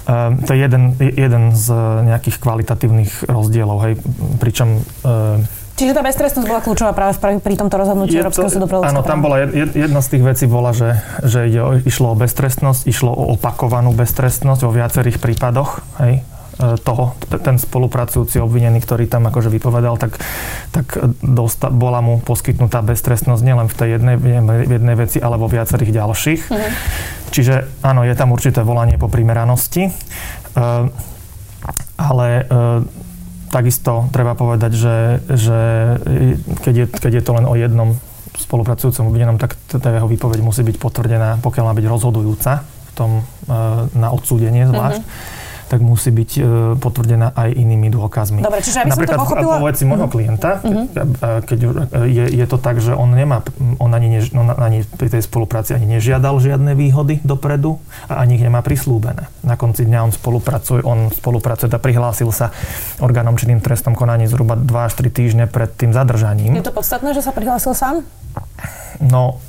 Uh, 0.10 0.36
to 0.44 0.58
je 0.58 0.60
jeden, 0.66 0.84
jeden 1.00 1.44
z 1.54 1.68
nejakých 2.04 2.42
kvalitatívnych 2.42 3.30
rozdielov, 3.30 3.78
hej, 3.86 3.94
pričom 4.42 4.82
uh, 5.06 5.38
Čiže 5.80 5.96
tá 5.96 6.04
beztrestnosť 6.04 6.44
bola 6.44 6.60
kľúčová 6.60 6.92
práve 6.92 7.16
pri, 7.16 7.40
pri 7.40 7.56
tomto 7.56 7.80
rozhodnutí 7.80 8.20
Európskeho 8.20 8.52
súdu 8.52 8.68
pre 8.68 8.84
Áno, 8.84 9.00
tam 9.00 9.24
bola 9.24 9.48
jedna 9.48 10.04
z 10.04 10.08
tých 10.12 10.24
vecí 10.28 10.44
bola, 10.44 10.76
že, 10.76 11.00
že 11.24 11.48
ide, 11.48 11.64
išlo 11.88 12.12
o 12.12 12.20
beztrestnosť, 12.20 12.84
išlo 12.84 13.16
o 13.16 13.32
opakovanú 13.40 13.96
beztrestnosť 13.96 14.68
vo 14.68 14.76
viacerých 14.76 15.24
prípadoch. 15.24 15.80
Hej. 16.04 16.20
E, 16.60 16.76
toho, 16.84 17.16
ten 17.40 17.56
spolupracujúci 17.56 18.44
obvinený, 18.44 18.84
ktorý 18.84 19.08
tam 19.08 19.32
akože 19.32 19.48
vypovedal, 19.48 19.96
tak, 19.96 20.20
tak 20.76 20.92
dosta, 21.24 21.72
bola 21.72 22.04
mu 22.04 22.20
poskytnutá 22.20 22.84
beztrestnosť 22.84 23.42
nielen 23.48 23.72
v 23.72 23.76
tej 23.80 23.90
jednej, 23.96 24.16
v 24.20 24.68
jednej 24.68 24.96
veci, 25.00 25.24
ale 25.24 25.40
vo 25.40 25.48
viacerých 25.48 25.96
ďalších. 25.96 26.42
Mm-hmm. 26.52 26.72
Čiže 27.32 27.56
áno, 27.80 28.04
je 28.04 28.12
tam 28.12 28.36
určité 28.36 28.60
volanie 28.68 29.00
po 29.00 29.08
primeranosti, 29.08 29.88
e, 29.88 29.92
ale 31.96 32.28
e, 32.28 32.44
takisto 33.56 34.12
treba 34.12 34.36
povedať, 34.36 34.72
že, 34.76 34.98
že 35.32 35.60
keď, 36.60 36.74
je, 36.76 36.86
keď 36.92 37.12
je 37.16 37.24
to 37.24 37.32
len 37.40 37.48
o 37.48 37.56
jednom 37.56 37.96
spolupracujúcom 38.36 39.16
obvinenom, 39.16 39.40
tak 39.40 39.56
tá 39.80 39.96
jeho 39.96 40.12
výpoveď 40.12 40.44
musí 40.44 40.68
byť 40.68 40.76
potvrdená, 40.76 41.40
pokiaľ 41.40 41.72
má 41.72 41.74
byť 41.76 41.88
rozhodujúca 41.88 42.68
v 42.68 42.92
tom, 43.00 43.12
na 43.96 44.12
odsúdenie 44.12 44.68
zvlášť. 44.68 45.04
Mm-hmm 45.08 45.39
tak 45.70 45.86
musí 45.86 46.10
byť 46.10 46.32
e, 46.36 46.42
potvrdená 46.82 47.38
aj 47.38 47.54
inými 47.54 47.94
dôkazmi. 47.94 48.42
Dobre, 48.42 48.66
čiže 48.66 48.82
aby 48.82 48.90
Napríklad 48.98 49.18
som 49.22 49.22
to 49.22 49.26
pochopila... 49.30 49.56
vo 49.62 49.68
veci 49.70 49.84
môjho 49.86 50.08
mhm. 50.10 50.14
klienta, 50.14 50.50
uh-huh. 50.66 50.86
keď 51.46 51.60
je, 52.10 52.26
je 52.34 52.46
to 52.50 52.58
tak, 52.58 52.82
že 52.82 52.98
on 52.98 53.14
nemá, 53.14 53.46
on 53.78 53.94
ani, 53.94 54.18
ne, 54.18 54.22
on 54.34 54.50
ani 54.58 54.82
pri 54.98 55.14
tej 55.14 55.22
spolupráci 55.30 55.78
ani 55.78 56.02
nežiadal 56.02 56.42
žiadne 56.42 56.74
výhody 56.74 57.22
dopredu 57.22 57.78
a 58.10 58.26
ani 58.26 58.42
ich 58.42 58.44
nemá 58.44 58.66
prislúbené. 58.66 59.30
Na 59.46 59.54
konci 59.56 59.86
dňa 59.86 60.10
on 60.10 60.12
spolupracuje, 60.12 60.82
on 60.82 61.14
spolupracuje 61.14 61.70
a 61.70 61.78
prihlásil 61.78 62.34
sa 62.34 62.50
orgánom 62.98 63.38
činným 63.38 63.62
trestom 63.62 63.94
konaní 63.94 64.26
zhruba 64.26 64.58
2 64.58 64.66
až 64.66 64.98
3 64.98 65.14
týždne 65.14 65.46
pred 65.46 65.70
tým 65.78 65.94
zadržaním. 65.94 66.58
Je 66.58 66.66
to 66.66 66.74
podstatné, 66.74 67.14
že 67.14 67.22
sa 67.22 67.30
prihlásil 67.30 67.78
sám? 67.78 68.02
No, 69.00 69.40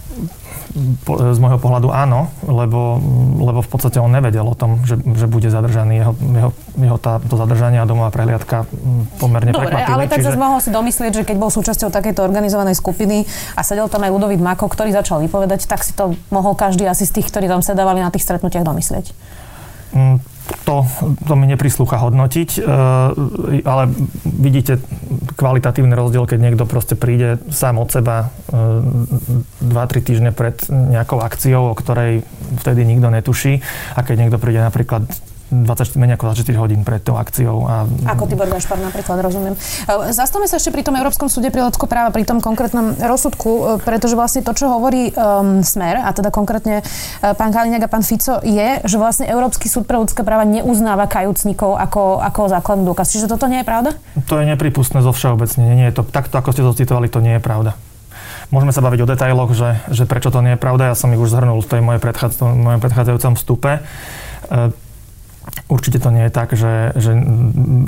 z 1.10 1.38
môjho 1.42 1.58
pohľadu 1.58 1.90
áno, 1.90 2.30
lebo, 2.46 3.02
lebo 3.42 3.58
v 3.58 3.68
podstate 3.68 3.98
on 3.98 4.10
nevedel 4.14 4.46
o 4.46 4.54
tom, 4.54 4.78
že, 4.86 5.02
že 5.02 5.26
bude 5.26 5.50
zadržaný. 5.50 5.98
Jeho, 5.98 6.12
jeho, 6.14 6.50
jeho 6.78 6.98
tá, 7.02 7.18
to 7.18 7.34
zadržanie 7.34 7.82
a 7.82 7.86
domová 7.88 8.14
prehliadka 8.14 8.70
pomerne 9.18 9.50
Dobre, 9.50 9.66
prekvapili. 9.66 9.90
ale 9.90 10.04
tak 10.06 10.22
čiže... 10.22 10.38
mohol 10.38 10.62
si 10.62 10.70
domyslieť, 10.70 11.12
že 11.12 11.22
keď 11.26 11.36
bol 11.42 11.50
súčasťou 11.50 11.90
takejto 11.90 12.22
organizovanej 12.22 12.78
skupiny 12.78 13.26
a 13.58 13.66
sedel 13.66 13.90
tam 13.90 14.06
aj 14.06 14.10
Ludovít 14.14 14.38
Mako, 14.38 14.70
ktorý 14.70 14.94
začal 14.94 15.18
vypovedať, 15.26 15.66
tak 15.66 15.82
si 15.82 15.90
to 15.90 16.14
mohol 16.30 16.54
každý 16.54 16.86
asi 16.86 17.02
z 17.02 17.18
tých, 17.18 17.34
ktorí 17.34 17.50
tam 17.50 17.66
sedávali 17.66 17.98
na 17.98 18.14
tých 18.14 18.22
stretnutiach 18.22 18.62
domyslieť. 18.62 19.10
To, 20.66 20.86
to 21.26 21.34
mi 21.34 21.46
neprislúcha 21.50 21.98
hodnotiť, 21.98 22.50
e, 22.58 22.60
ale 23.66 23.82
vidíte 24.24 24.78
kvalitatívny 25.34 25.94
rozdiel, 25.94 26.26
keď 26.26 26.38
niekto 26.38 26.64
proste 26.66 26.94
príde 26.94 27.42
sám 27.50 27.80
od 27.80 27.90
seba 27.90 28.30
2-3 28.50 29.66
e, 29.66 30.00
týždne 30.02 30.30
pred 30.30 30.54
nejakou 30.70 31.22
akciou, 31.22 31.70
o 31.70 31.78
ktorej 31.78 32.22
vtedy 32.62 32.86
nikto 32.86 33.08
netuší. 33.10 33.62
A 33.94 34.00
keď 34.02 34.16
niekto 34.26 34.38
príde 34.38 34.62
napríklad 34.62 35.06
24, 35.50 35.98
menej 35.98 36.14
ako 36.14 36.30
24 36.30 36.62
hodín 36.62 36.80
pred 36.86 37.02
tou 37.02 37.18
akciou. 37.18 37.66
A... 37.66 37.84
Ako 38.14 38.30
Tibor 38.30 38.46
Gašpar 38.46 38.78
napríklad, 38.78 39.18
rozumiem. 39.18 39.58
E, 39.58 40.14
zastavme 40.14 40.46
sa 40.46 40.62
ešte 40.62 40.70
pri 40.70 40.86
tom 40.86 40.94
Európskom 40.94 41.26
súde 41.26 41.50
pri 41.50 41.66
ľudsko 41.66 41.90
práva, 41.90 42.14
pri 42.14 42.22
tom 42.22 42.38
konkrétnom 42.38 42.94
rozsudku, 42.94 43.50
e, 43.50 43.62
pretože 43.82 44.14
vlastne 44.14 44.46
to, 44.46 44.54
čo 44.54 44.70
hovorí 44.70 45.10
um, 45.10 45.60
Smer, 45.66 45.98
a 45.98 46.14
teda 46.14 46.30
konkrétne 46.30 46.80
uh, 46.80 47.34
pán 47.34 47.50
Kaliňák 47.50 47.84
a 47.86 47.90
pán 47.90 48.06
Fico, 48.06 48.38
je, 48.46 48.78
že 48.86 48.96
vlastne 48.96 49.26
Európsky 49.26 49.66
súd 49.66 49.84
pre 49.90 49.98
ľudské 49.98 50.22
práva 50.22 50.46
neuznáva 50.46 51.10
kajúcnikov 51.10 51.74
ako, 51.76 52.22
ako 52.22 52.40
základný 52.46 52.86
dôkaz. 52.86 53.10
Čiže 53.10 53.26
toto 53.26 53.50
nie 53.50 53.60
je 53.60 53.66
pravda? 53.66 53.90
To 54.30 54.38
je 54.38 54.46
nepripustné 54.46 55.02
zo 55.02 55.10
všeobecne. 55.10 55.74
Nie 55.74 55.90
je 55.90 56.00
to, 56.00 56.02
takto, 56.06 56.38
ako 56.38 56.54
ste 56.54 56.62
to 56.62 56.72
citovali, 56.72 57.10
to 57.10 57.18
nie 57.18 57.36
je 57.38 57.42
pravda. 57.42 57.74
Môžeme 58.50 58.74
sa 58.74 58.82
baviť 58.82 59.00
o 59.06 59.10
detailoch, 59.10 59.50
že, 59.54 59.78
že 59.94 60.10
prečo 60.10 60.34
to 60.34 60.42
nie 60.42 60.58
je 60.58 60.60
pravda. 60.60 60.90
Ja 60.90 60.96
som 60.98 61.14
ich 61.14 61.22
už 61.22 61.30
zhrnul 61.30 61.62
v 61.62 61.70
tej 61.70 61.80
mojej 61.86 62.02
mojom 62.42 62.82
predchádzajúcom 62.82 63.32
vstupe. 63.38 63.78
Určite 65.70 66.02
to 66.02 66.10
nie 66.10 66.26
je 66.26 66.32
tak, 66.34 66.50
že, 66.54 66.94
že, 66.98 67.12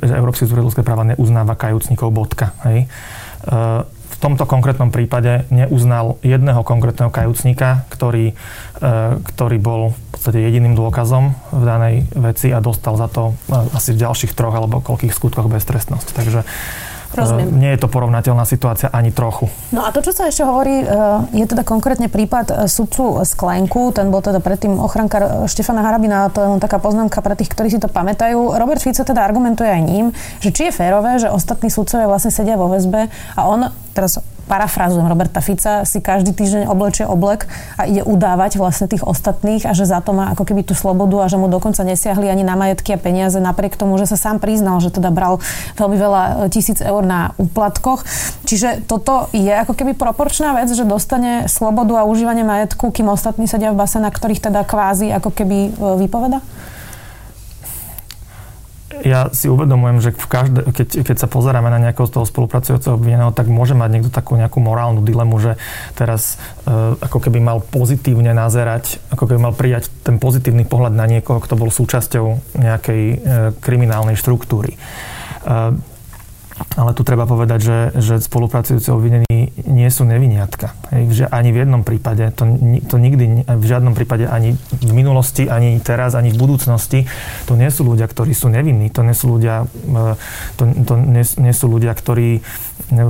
že 0.02 0.12
Európsky 0.14 0.46
súd 0.46 0.62
ľudské 0.62 0.86
práva 0.86 1.02
neuznáva 1.02 1.58
kajúcnikov 1.58 2.14
bodka. 2.14 2.54
Hej. 2.62 2.86
E, 2.86 2.86
v 3.86 4.16
tomto 4.22 4.46
konkrétnom 4.46 4.94
prípade 4.94 5.50
neuznal 5.50 6.14
jedného 6.22 6.62
konkrétneho 6.62 7.10
kajúcnika, 7.10 7.90
ktorý, 7.90 8.30
e, 8.30 8.34
ktorý 9.18 9.56
bol 9.58 9.90
v 9.90 10.08
podstate 10.14 10.38
jediným 10.38 10.78
dôkazom 10.78 11.34
v 11.50 11.62
danej 11.66 11.94
veci 12.14 12.54
a 12.54 12.62
dostal 12.62 12.94
za 12.94 13.10
to 13.10 13.34
asi 13.50 13.98
v 13.98 14.02
ďalších 14.06 14.38
troch 14.38 14.54
alebo 14.54 14.78
koľkých 14.78 15.10
skutkoch 15.10 15.50
beztrestnosť. 15.50 16.14
Takže 16.14 16.46
Rozumiem. 17.12 17.48
Nie 17.60 17.76
je 17.76 17.84
to 17.84 17.88
porovnateľná 17.92 18.48
situácia 18.48 18.88
ani 18.88 19.12
trochu. 19.12 19.52
No 19.70 19.84
a 19.84 19.92
to, 19.92 20.00
čo 20.00 20.16
sa 20.16 20.28
ešte 20.28 20.42
hovorí, 20.48 20.80
e, 20.80 20.86
je 21.36 21.44
teda 21.44 21.62
konkrétne 21.62 22.08
prípad 22.08 22.46
e, 22.48 22.54
sudcu 22.68 23.20
Sklenku, 23.22 23.92
ten 23.92 24.08
bol 24.08 24.24
teda 24.24 24.40
predtým 24.40 24.80
ochrankár 24.80 25.44
Štefana 25.44 25.84
Harabina, 25.84 26.32
to 26.32 26.40
je 26.40 26.48
len 26.56 26.60
taká 26.60 26.80
poznámka 26.80 27.20
pre 27.20 27.36
tých, 27.36 27.52
ktorí 27.52 27.68
si 27.68 27.78
to 27.78 27.92
pamätajú. 27.92 28.56
Robert 28.56 28.80
Fico 28.80 29.04
teda 29.04 29.20
argumentuje 29.20 29.68
aj 29.68 29.82
ním, 29.84 30.06
že 30.40 30.50
či 30.50 30.68
je 30.68 30.72
férové, 30.72 31.20
že 31.20 31.28
ostatní 31.28 31.68
sudcovia 31.68 32.08
vlastne 32.08 32.32
sedia 32.32 32.56
vo 32.56 32.72
väzbe 32.72 33.12
a 33.36 33.40
on 33.44 33.68
teraz 33.92 34.16
parafrazujem 34.46 35.06
Roberta 35.06 35.40
Fica, 35.40 35.86
si 35.86 36.02
každý 36.02 36.34
týždeň 36.34 36.68
oblečie 36.68 37.04
oblek 37.06 37.46
a 37.78 37.86
ide 37.86 38.02
udávať 38.02 38.58
vlastne 38.58 38.90
tých 38.90 39.06
ostatných 39.06 39.64
a 39.66 39.72
že 39.72 39.86
za 39.86 40.02
to 40.02 40.12
má 40.12 40.30
ako 40.34 40.44
keby 40.48 40.66
tú 40.66 40.74
slobodu 40.74 41.24
a 41.24 41.30
že 41.30 41.38
mu 41.38 41.46
dokonca 41.46 41.82
nesiahli 41.86 42.28
ani 42.28 42.44
na 42.46 42.58
majetky 42.58 42.94
a 42.94 42.98
peniaze, 42.98 43.38
napriek 43.38 43.78
tomu, 43.78 43.96
že 43.96 44.10
sa 44.10 44.18
sám 44.18 44.42
priznal, 44.42 44.82
že 44.82 44.92
teda 44.92 45.10
bral 45.14 45.38
veľmi 45.78 45.96
veľa 45.96 46.22
e, 46.22 46.32
tisíc 46.52 46.82
eur 46.82 47.02
na 47.06 47.32
úplatkoch. 47.38 48.04
Čiže 48.44 48.84
toto 48.84 49.30
je 49.30 49.50
ako 49.50 49.72
keby 49.72 49.94
proporčná 49.94 50.54
vec, 50.58 50.68
že 50.72 50.86
dostane 50.86 51.46
slobodu 51.46 52.02
a 52.02 52.08
užívanie 52.08 52.42
majetku, 52.42 52.90
kým 52.90 53.08
ostatní 53.10 53.46
sedia 53.46 53.70
v 53.70 53.80
base, 53.80 54.02
na 54.02 54.10
ktorých 54.10 54.52
teda 54.52 54.66
kvázi 54.66 55.10
ako 55.14 55.30
keby 55.30 55.58
e, 55.68 55.70
vypoveda? 56.02 56.42
Ja 59.00 59.32
si 59.32 59.48
uvedomujem, 59.48 59.98
že 60.04 60.10
v 60.12 60.26
každé, 60.28 60.60
keď, 60.76 60.88
keď 61.00 61.16
sa 61.16 61.28
pozeráme 61.28 61.72
na 61.72 61.80
nejakého 61.80 62.04
z 62.04 62.12
toho 62.12 62.28
spolupracujúceho 62.28 63.00
obvineného, 63.00 63.32
tak 63.32 63.48
môže 63.48 63.72
mať 63.72 63.90
niekto 63.90 64.10
takú 64.12 64.36
nejakú 64.36 64.60
morálnu 64.60 65.00
dilemu, 65.00 65.32
že 65.40 65.52
teraz 65.96 66.36
e, 66.68 66.96
ako 67.00 67.18
keby 67.24 67.40
mal 67.40 67.64
pozitívne 67.64 68.36
nazerať, 68.36 69.00
ako 69.08 69.24
keby 69.32 69.40
mal 69.40 69.54
prijať 69.56 69.88
ten 70.04 70.20
pozitívny 70.20 70.68
pohľad 70.68 70.92
na 70.92 71.08
niekoho, 71.08 71.40
kto 71.40 71.56
bol 71.56 71.72
súčasťou 71.72 72.56
nejakej 72.60 73.02
e, 73.02 73.16
kriminálnej 73.58 74.20
štruktúry. 74.20 74.76
E, 74.76 74.78
ale 76.76 76.96
tu 76.96 77.02
treba 77.04 77.24
povedať, 77.28 77.60
že, 77.60 77.78
že 78.00 78.14
spolupracujúci 78.20 78.88
obvinení 78.92 79.52
nie 79.68 79.88
sú 79.92 80.04
neviniatka. 80.04 80.72
Hej, 80.92 81.28
ani 81.28 81.50
v 81.52 81.58
jednom 81.64 81.82
prípade, 81.84 82.28
to, 82.32 82.48
to 82.88 82.96
nikdy, 82.96 83.44
v 83.44 83.64
žiadnom 83.64 83.92
prípade 83.92 84.28
ani 84.28 84.56
v 84.80 84.92
minulosti, 84.92 85.48
ani 85.48 85.80
teraz, 85.80 86.16
ani 86.16 86.32
v 86.32 86.38
budúcnosti, 86.40 87.08
to 87.48 87.56
nie 87.56 87.68
sú 87.68 87.84
ľudia, 87.84 88.08
ktorí 88.08 88.32
sú 88.32 88.48
nevinní. 88.48 88.88
To 88.92 89.04
nie 89.04 89.16
sú 89.16 89.32
ľudia, 89.36 89.64
e, 89.68 90.16
to, 90.56 90.62
to 90.84 90.94
nie, 90.96 91.24
nie 91.24 91.54
sú 91.54 91.66
ľudia, 91.68 91.92
ktorí 91.92 92.28
e, 92.38 92.40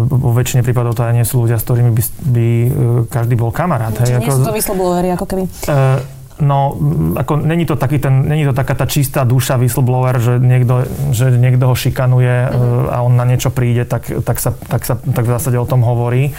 vo 0.06 0.30
väčšine 0.34 0.62
prípadov 0.66 0.98
to 0.98 1.06
aj 1.06 1.14
nie 1.14 1.26
sú 1.26 1.42
ľudia, 1.42 1.58
s 1.58 1.64
ktorými 1.66 1.90
by, 1.94 2.02
by 2.30 2.46
e, 2.46 2.68
každý 3.10 3.34
bol 3.38 3.54
kamarát. 3.54 3.94
Čiže 3.94 4.12
hej, 4.16 4.20
nie 4.22 4.28
ako, 4.30 4.38
sú 4.38 4.46
to 4.46 4.54
whistlebloweri, 4.54 5.08
ako 5.14 5.26
keby. 5.26 5.44
Uh, 5.66 6.21
No, 6.42 6.74
ako 7.14 7.38
není 7.38 7.62
to, 7.62 7.78
taký 7.78 8.02
ten, 8.02 8.26
není 8.26 8.42
to 8.42 8.50
taká 8.50 8.74
tá 8.74 8.82
čistá 8.82 9.22
duša 9.22 9.54
whistleblower, 9.62 10.18
že 10.18 10.42
niekto, 10.42 10.82
že 11.14 11.30
niekto 11.38 11.70
ho 11.70 11.76
šikanuje 11.78 12.50
mm-hmm. 12.50 12.90
a 12.90 12.96
on 13.06 13.14
na 13.14 13.22
niečo 13.22 13.54
príde, 13.54 13.86
tak, 13.86 14.10
tak, 14.26 14.42
sa, 14.42 14.50
tak 14.50 14.82
sa 14.82 14.98
tak 14.98 15.22
v 15.22 15.32
zásade 15.38 15.54
o 15.54 15.66
tom 15.70 15.86
hovorí. 15.86 16.34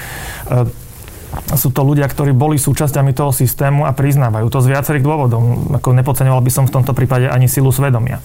Sú 1.53 1.69
to 1.69 1.81
ľudia, 1.85 2.09
ktorí 2.09 2.33
boli 2.33 2.57
súčasťami 2.57 3.13
toho 3.13 3.29
systému 3.29 3.85
a 3.85 3.93
priznávajú 3.93 4.47
to 4.49 4.59
z 4.61 4.71
viacerých 4.73 5.05
dôvodov. 5.05 5.41
Ako 5.77 5.93
nepodceňoval 5.93 6.41
by 6.41 6.51
som 6.53 6.65
v 6.65 6.73
tomto 6.79 6.93
prípade 6.97 7.29
ani 7.29 7.45
silu 7.45 7.69
svedomia. 7.69 8.23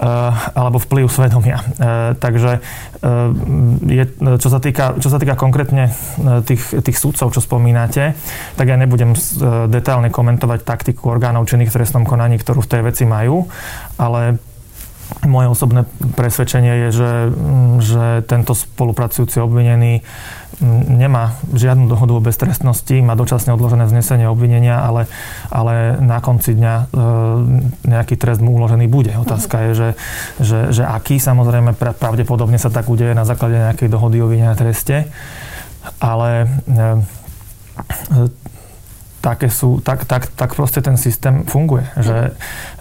Uh, 0.00 0.32
alebo 0.56 0.80
vplyv 0.80 1.12
svedomia. 1.12 1.60
Uh, 1.76 2.16
takže 2.16 2.64
uh, 3.04 3.28
je, 3.84 4.04
čo, 4.40 4.48
sa 4.48 4.56
týka, 4.56 4.96
čo 4.96 5.12
sa 5.12 5.20
týka 5.20 5.36
konkrétne 5.36 5.92
tých, 6.48 6.80
tých 6.80 6.96
súdcov, 6.96 7.36
čo 7.36 7.44
spomínate, 7.44 8.16
tak 8.56 8.66
ja 8.68 8.80
nebudem 8.80 9.12
detálne 9.68 10.08
komentovať 10.08 10.64
taktiku 10.64 11.12
orgánov 11.12 11.44
činných 11.44 11.68
v 11.68 11.76
trestnom 11.84 12.08
konaní, 12.08 12.40
ktorú 12.40 12.64
v 12.64 12.70
tej 12.72 12.82
veci 12.88 13.04
majú, 13.04 13.44
ale 14.00 14.40
moje 15.26 15.46
osobné 15.50 15.84
presvedčenie 16.16 16.86
je, 16.86 16.88
že, 16.94 17.12
že 17.82 18.04
tento 18.24 18.54
spolupracujúci 18.56 19.42
obvinený 19.42 20.02
nemá 20.88 21.40
žiadnu 21.56 21.88
dohodu 21.88 22.12
o 22.20 22.24
beztrestnosti, 22.24 22.92
má 23.00 23.16
dočasne 23.16 23.56
odložené 23.56 23.88
vznesenie 23.88 24.28
obvinenia, 24.28 24.84
ale, 24.84 25.08
ale 25.48 25.96
na 26.04 26.20
konci 26.20 26.52
dňa 26.52 26.74
e, 26.76 26.84
nejaký 27.88 28.14
trest 28.20 28.44
mu 28.44 28.52
uložený 28.60 28.84
bude. 28.84 29.14
Otázka 29.16 29.70
je, 29.70 29.70
že, 29.72 29.88
že, 30.36 30.58
že 30.74 30.82
aký, 30.84 31.16
samozrejme 31.16 31.72
pravdepodobne 31.96 32.60
sa 32.60 32.68
tak 32.68 32.92
udeje 32.92 33.16
na 33.16 33.24
základe 33.24 33.56
nejakej 33.56 33.88
dohody 33.88 34.20
o 34.20 34.28
vine 34.28 34.52
a 34.52 34.58
treste, 34.58 35.08
ale 35.96 36.44
e, 36.44 37.00
také 39.24 39.48
sú, 39.48 39.80
tak, 39.80 40.04
tak, 40.04 40.28
tak 40.32 40.52
proste 40.52 40.84
ten 40.84 41.00
systém 41.00 41.48
funguje, 41.48 41.88
že, 41.96 42.36
e, 42.36 42.79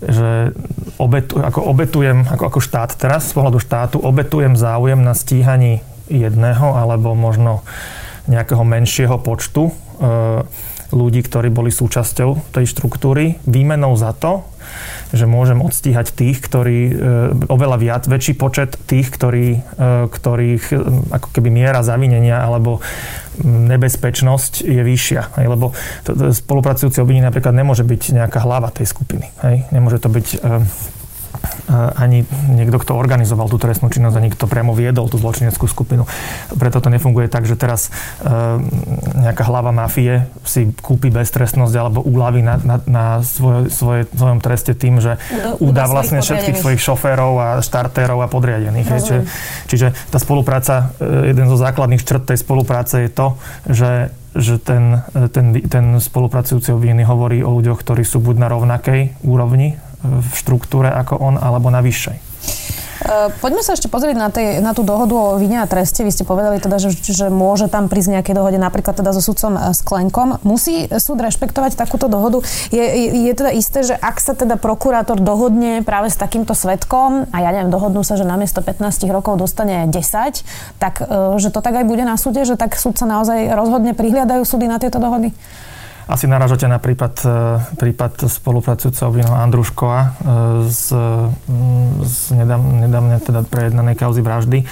že 0.00 0.54
obetu, 1.02 1.42
ako 1.42 1.60
obetujem, 1.66 2.22
ako, 2.22 2.44
ako 2.54 2.60
štát 2.62 2.94
teraz, 2.94 3.30
z 3.30 3.34
pohľadu 3.34 3.58
štátu, 3.58 3.98
obetujem 3.98 4.54
záujem 4.54 5.02
na 5.02 5.10
stíhaní 5.10 5.82
jedného 6.06 6.78
alebo 6.78 7.18
možno 7.18 7.66
nejakého 8.30 8.62
menšieho 8.62 9.18
počtu 9.18 9.70
e, 9.70 9.72
ľudí, 10.90 11.22
ktorí 11.22 11.50
boli 11.50 11.70
súčasťou 11.70 12.54
tej 12.54 12.66
štruktúry, 12.66 13.38
výmenou 13.46 13.94
za 13.94 14.14
to, 14.14 14.46
že 15.10 15.26
môžem 15.26 15.58
odstíhať 15.58 16.14
tých, 16.14 16.38
ktorí, 16.42 16.80
e, 16.90 16.92
oveľa 17.50 17.76
viac, 17.78 18.02
väčší 18.06 18.38
počet 18.38 18.78
tých, 18.86 19.10
ktorí, 19.10 19.46
e, 19.58 19.60
ktorých 20.10 20.64
ako 21.10 21.28
keby 21.34 21.48
miera 21.50 21.82
zavinenia 21.82 22.42
alebo 22.42 22.82
nebezpečnosť 23.44 24.64
je 24.64 24.82
vyššia. 24.82 25.40
Hej, 25.40 25.46
lebo 25.50 25.72
to, 26.04 26.16
to 26.16 26.32
spolupracujúci 26.34 27.00
obvinenie 27.00 27.28
napríklad 27.28 27.56
nemôže 27.56 27.84
byť 27.84 28.16
nejaká 28.16 28.38
hlava 28.44 28.68
tej 28.72 28.88
skupiny. 28.88 29.28
Hej, 29.44 29.68
nemôže 29.72 29.98
to 30.00 30.08
byť 30.12 30.26
ani 31.70 32.26
niekto, 32.50 32.80
kto 32.80 32.92
organizoval 32.96 33.46
tú 33.46 33.56
trestnú 33.60 33.90
činnosť, 33.92 34.16
ani 34.16 34.30
kto 34.32 34.50
priamo 34.50 34.74
viedol 34.74 35.06
tú 35.06 35.16
zločineckú 35.20 35.66
skupinu. 35.70 36.06
Preto 36.54 36.82
to 36.82 36.88
nefunguje 36.90 37.30
tak, 37.30 37.46
že 37.46 37.54
teraz 37.54 37.88
e, 38.20 38.30
nejaká 39.20 39.46
hlava 39.46 39.70
mafie 39.70 40.26
si 40.42 40.70
kúpi 40.80 41.12
beztrestnosť 41.14 41.74
alebo 41.76 42.00
úľavy 42.02 42.40
na, 42.42 42.54
na, 42.60 42.76
na 42.86 43.04
svoje, 43.22 43.70
svoje, 43.70 44.02
svojom 44.10 44.40
treste 44.42 44.72
tým, 44.74 44.98
že 44.98 45.20
udá 45.62 45.86
vlastne 45.86 46.22
všetkých 46.22 46.58
svojich 46.58 46.82
šoférov 46.82 47.32
a 47.38 47.48
štartérov 47.62 48.18
a 48.24 48.30
podriadených. 48.30 48.88
Čiže, 48.90 49.18
čiže 49.70 49.86
tá 50.10 50.18
spolupráca, 50.18 50.94
e, 50.98 51.30
jeden 51.30 51.46
zo 51.46 51.58
základných 51.58 52.02
črt 52.02 52.34
tej 52.34 52.38
spolupráce 52.40 53.06
je 53.06 53.10
to, 53.10 53.26
že 53.68 53.90
že 54.30 54.62
ten, 54.62 55.02
ten, 55.34 55.58
ten 55.66 55.98
spolupracujúci 55.98 56.70
obvinený 56.70 57.02
hovorí 57.02 57.42
o 57.42 57.50
ľuďoch, 57.58 57.82
ktorí 57.82 58.06
sú 58.06 58.22
buď 58.22 58.36
na 58.38 58.48
rovnakej 58.54 59.26
úrovni 59.26 59.74
v 60.02 60.32
štruktúre 60.36 60.88
ako 60.90 61.20
on, 61.20 61.34
alebo 61.36 61.68
na 61.68 61.84
vyššej. 61.84 62.30
E, 63.00 63.32
poďme 63.40 63.64
sa 63.64 63.72
ešte 63.72 63.88
pozrieť 63.88 64.16
na, 64.16 64.28
tej, 64.28 64.60
na 64.60 64.76
tú 64.76 64.84
dohodu 64.84 65.16
o 65.16 65.40
vine 65.40 65.64
a 65.64 65.66
treste. 65.66 66.04
Vy 66.04 66.12
ste 66.12 66.28
povedali 66.28 66.60
teda, 66.60 66.76
že, 66.76 66.92
že 66.92 67.32
môže 67.32 67.72
tam 67.72 67.88
prísť 67.88 68.20
nejaké 68.20 68.36
dohode 68.36 68.60
napríklad 68.60 68.92
teda 68.92 69.16
so 69.16 69.24
sudcom 69.24 69.56
e, 69.56 69.72
Sklenkom. 69.72 70.36
Musí 70.44 70.84
súd 71.00 71.24
rešpektovať 71.24 71.80
takúto 71.80 72.12
dohodu? 72.12 72.44
Je, 72.68 72.84
je, 73.24 73.32
teda 73.32 73.56
isté, 73.56 73.80
že 73.88 73.96
ak 73.96 74.20
sa 74.20 74.36
teda 74.36 74.60
prokurátor 74.60 75.16
dohodne 75.16 75.80
práve 75.80 76.12
s 76.12 76.20
takýmto 76.20 76.52
svetkom 76.52 77.24
a 77.32 77.36
ja 77.40 77.50
neviem, 77.56 77.72
dohodnú 77.72 78.04
sa, 78.04 78.20
že 78.20 78.28
namiesto 78.28 78.60
15 78.60 79.08
rokov 79.08 79.40
dostane 79.40 79.88
10, 79.88 80.76
tak 80.76 81.00
e, 81.00 81.40
že 81.40 81.48
to 81.48 81.64
tak 81.64 81.80
aj 81.80 81.88
bude 81.88 82.04
na 82.04 82.20
súde, 82.20 82.44
že 82.44 82.60
tak 82.60 82.76
súd 82.76 83.00
sa 83.00 83.08
naozaj 83.08 83.48
rozhodne 83.56 83.96
prihliadajú 83.96 84.44
súdy 84.44 84.68
na 84.68 84.76
tieto 84.76 85.00
dohody? 85.00 85.32
Asi 86.10 86.26
naražate 86.26 86.66
na 86.66 86.82
prípad, 86.82 87.14
e, 87.22 87.30
prípad 87.78 88.26
spolupracujúceho 88.26 89.14
Vino 89.14 89.30
Andruškova 89.30 90.00
e, 90.02 90.08
z, 90.66 90.84
z 92.02 92.14
nedávne 92.34 93.22
teda 93.22 93.46
prejednanej 93.46 93.94
kauzy 93.94 94.18
vraždy. 94.18 94.66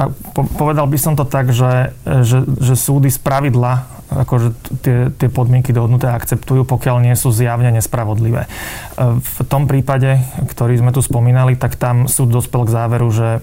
A 0.00 0.02
po, 0.32 0.46
povedal 0.46 0.86
by 0.86 0.96
som 0.96 1.18
to 1.18 1.26
tak, 1.26 1.50
že, 1.50 1.92
že, 2.06 2.46
že 2.46 2.74
súdy 2.78 3.10
z 3.12 3.18
pravidla 3.20 4.00
akože 4.10 4.48
tie, 4.82 4.98
tie 5.14 5.28
podmienky 5.30 5.70
dohodnuté 5.70 6.10
akceptujú, 6.10 6.66
pokiaľ 6.66 7.06
nie 7.06 7.14
sú 7.14 7.30
zjavne 7.30 7.70
nespravodlivé. 7.70 8.50
V 8.98 9.38
tom 9.46 9.70
prípade, 9.70 10.18
ktorý 10.50 10.82
sme 10.82 10.90
tu 10.90 10.98
spomínali, 10.98 11.54
tak 11.54 11.78
tam 11.78 12.10
súd 12.10 12.34
dospel 12.34 12.66
k 12.66 12.74
záveru, 12.74 13.08
že 13.14 13.38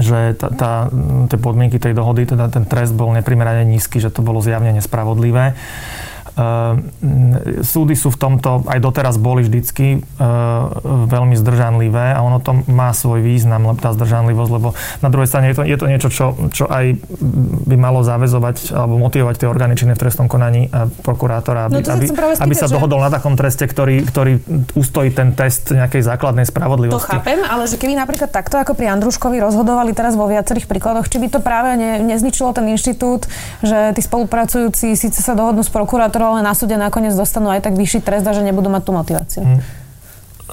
že 0.00 0.32
tá, 0.40 0.48
tá, 0.48 0.72
tie 1.28 1.36
podmienky 1.36 1.76
tej 1.76 1.92
dohody, 1.92 2.24
teda 2.24 2.48
ten 2.48 2.64
trest 2.64 2.96
bol 2.96 3.12
neprimerane 3.12 3.68
nízky, 3.68 4.00
že 4.00 4.08
to 4.08 4.24
bolo 4.24 4.40
zjavne 4.40 4.72
nespravodlivé. 4.72 5.52
Ehm, 6.32 7.60
súdy 7.60 7.92
sú 7.92 8.08
v 8.08 8.16
tomto, 8.16 8.64
aj 8.64 8.80
doteraz 8.80 9.20
boli 9.20 9.44
vždycky 9.44 10.00
ehm, 10.00 10.64
veľmi 11.12 11.36
zdržanlivé 11.36 12.16
a 12.16 12.24
ono 12.24 12.40
to 12.40 12.64
má 12.72 12.88
svoj 12.96 13.20
význam, 13.20 13.76
tá 13.76 13.92
zdržanlivosť, 13.92 14.50
lebo 14.56 14.72
na 15.04 15.08
druhej 15.12 15.28
strane 15.28 15.52
je 15.52 15.56
to, 15.60 15.62
je 15.68 15.76
to 15.76 15.86
niečo, 15.92 16.08
čo, 16.08 16.26
čo 16.48 16.64
aj 16.72 16.96
by 17.68 17.76
malo 17.76 18.00
zavezovať 18.00 18.72
alebo 18.72 18.96
motivovať 18.96 19.44
tie 19.44 19.48
orgány 19.48 19.76
činné 19.76 19.92
v 19.92 20.08
trestnom 20.08 20.24
konaní 20.24 20.72
a 20.72 20.88
prokurátora, 20.88 21.68
aby, 21.68 21.84
no 21.84 22.00
aby, 22.00 22.06
aby 22.40 22.54
sa 22.56 22.64
že... 22.64 22.80
dohodol 22.80 23.04
na 23.04 23.12
takom 23.12 23.36
treste, 23.36 23.68
ktorý, 23.68 24.08
ktorý 24.08 24.40
ustojí 24.72 25.12
ten 25.12 25.36
test 25.36 25.68
nejakej 25.68 26.00
základnej 26.00 26.48
spravodlivosti. 26.48 27.12
To 27.12 27.20
chápem, 27.20 27.44
ale 27.44 27.68
že 27.68 27.76
keby 27.76 27.92
napríklad 27.92 28.32
takto 28.32 28.56
ako 28.56 28.72
pri 28.72 28.88
Andruškovi 28.96 29.36
rozhodovali 29.36 29.92
teraz 29.92 30.16
vo 30.16 30.24
viacerých 30.24 30.64
príkladoch, 30.64 31.12
či 31.12 31.20
by 31.20 31.28
to 31.28 31.44
práve 31.44 31.76
ne, 31.76 32.00
nezničilo 32.00 32.56
ten 32.56 32.72
inštitút, 32.72 33.28
že 33.60 33.92
tí 33.92 34.00
spolupracujúci 34.00 34.96
síce 34.96 35.20
sa 35.20 35.36
dohodnú 35.36 35.60
s 35.60 35.68
prokurátorom, 35.68 36.21
ktoré 36.22 36.38
ale 36.38 36.46
na 36.46 36.54
súde 36.54 36.78
nakoniec 36.78 37.18
dostanú 37.18 37.50
aj 37.50 37.66
tak 37.66 37.74
vyšší 37.74 38.06
trest 38.06 38.22
a 38.22 38.30
že 38.30 38.46
nebudú 38.46 38.70
mať 38.70 38.82
tú 38.86 38.94
motiváciu. 38.94 39.42
Hm. 39.42 39.58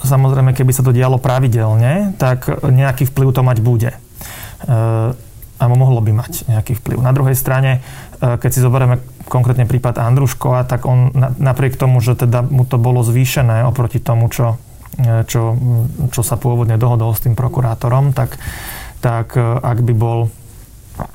Samozrejme, 0.01 0.57
keby 0.57 0.73
sa 0.73 0.81
to 0.81 0.89
dialo 0.89 1.21
pravidelne, 1.21 2.17
tak 2.17 2.49
nejaký 2.65 3.05
vplyv 3.05 3.29
to 3.29 3.45
mať 3.45 3.57
bude. 3.61 3.93
E, 3.93 3.97
a 5.59 5.63
mohlo 5.69 6.01
by 6.01 6.09
mať 6.09 6.49
nejaký 6.49 6.73
vplyv. 6.81 7.05
Na 7.05 7.13
druhej 7.13 7.37
strane, 7.37 7.85
e, 8.17 8.39
keď 8.41 8.49
si 8.49 8.65
zoberieme 8.65 8.97
konkrétne 9.29 9.69
prípad 9.69 10.01
Andruškova, 10.01 10.65
tak 10.65 10.89
on 10.89 11.13
napriek 11.37 11.77
tomu, 11.77 12.01
že 12.01 12.17
teda 12.17 12.41
mu 12.41 12.65
to 12.65 12.81
bolo 12.81 13.05
zvýšené 13.05 13.61
oproti 13.69 14.01
tomu, 14.01 14.25
čo, 14.33 14.57
e, 14.97 15.21
čo, 15.29 15.53
čo 16.09 16.21
sa 16.25 16.41
pôvodne 16.41 16.81
dohodol 16.81 17.13
s 17.13 17.21
tým 17.21 17.37
prokurátorom, 17.37 18.17
tak, 18.17 18.41
tak 19.05 19.37
ak 19.37 19.85
by 19.85 19.93
bol 19.93 20.33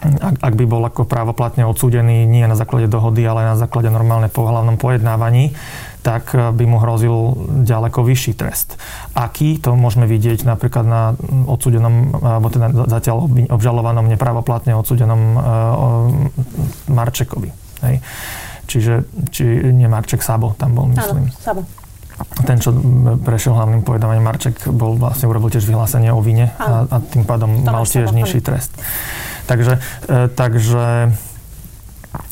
ak, 0.00 0.34
ak 0.40 0.54
by 0.56 0.64
bol 0.64 0.82
ako 0.84 1.04
právoplatne 1.04 1.68
odsúdený 1.68 2.24
nie 2.24 2.44
na 2.48 2.56
základe 2.56 2.88
dohody, 2.88 3.24
ale 3.28 3.44
na 3.44 3.56
základe 3.56 3.92
normálne 3.92 4.32
pohľavnom 4.32 4.80
pojednávaní, 4.80 5.52
tak 6.04 6.32
eh, 6.36 6.52
by 6.52 6.64
mu 6.64 6.76
hrozil 6.80 7.14
ďaleko 7.64 8.04
vyšší 8.04 8.32
trest. 8.36 8.76
Aký, 9.12 9.60
to 9.60 9.76
môžeme 9.76 10.04
vidieť 10.04 10.44
napríklad 10.44 10.84
na 10.84 11.02
odsúdenom, 11.48 12.16
alebo 12.20 12.48
teda 12.48 12.88
zatiaľ 12.88 13.28
obžalovanom 13.52 14.10
nepravoplatne 14.10 14.74
odsúdenom 14.74 15.20
uh, 15.34 15.42
Marčekovi. 16.90 17.50
Hej. 17.86 17.96
Čiže, 18.64 19.04
či 19.30 19.44
nie 19.70 19.86
Marček, 19.86 20.24
Sabo 20.24 20.56
tam 20.56 20.72
bol, 20.74 20.88
myslím. 20.92 21.28
Áno, 21.30 21.40
Sabo 21.40 21.62
ten, 22.44 22.58
čo 22.60 22.70
prešiel 23.22 23.56
hlavným 23.56 23.82
pojednávaním 23.82 24.26
Marček, 24.26 24.68
bol 24.70 24.98
vlastne 24.98 25.26
urobil 25.26 25.50
tiež 25.50 25.66
vyhlásenie 25.66 26.10
o 26.14 26.20
vine 26.22 26.52
a, 26.60 26.86
a 26.86 26.96
tým 27.00 27.26
pádom 27.26 27.50
mal 27.62 27.86
tiež 27.86 28.14
nižší 28.14 28.44
trest. 28.44 28.74
Takže, 29.44 29.80
e, 30.06 30.28
takže 30.32 31.14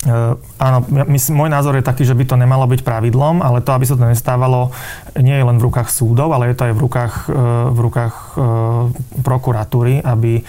e, 0.07 0.15
áno, 0.59 0.79
myslím, 0.89 1.35
môj 1.45 1.51
názor 1.51 1.77
je 1.77 1.85
taký, 1.85 2.07
že 2.07 2.17
by 2.17 2.25
to 2.25 2.37
nemalo 2.41 2.65
byť 2.71 2.81
pravidlom, 2.83 3.43
ale 3.43 3.65
to, 3.65 3.75
aby 3.75 3.85
sa 3.85 3.99
to 3.99 4.07
nestávalo, 4.07 4.71
nie 5.19 5.35
je 5.35 5.45
len 5.45 5.59
v 5.59 5.67
rukách 5.67 5.89
súdov, 5.91 6.33
ale 6.33 6.53
je 6.53 6.57
to 6.57 6.67
aj 6.71 6.75
v 6.75 6.81
rukách, 6.81 7.15
e, 7.29 7.41
v 7.73 7.79
rukách 7.79 8.15
prokuratúry, 9.23 10.03
aby, 10.03 10.43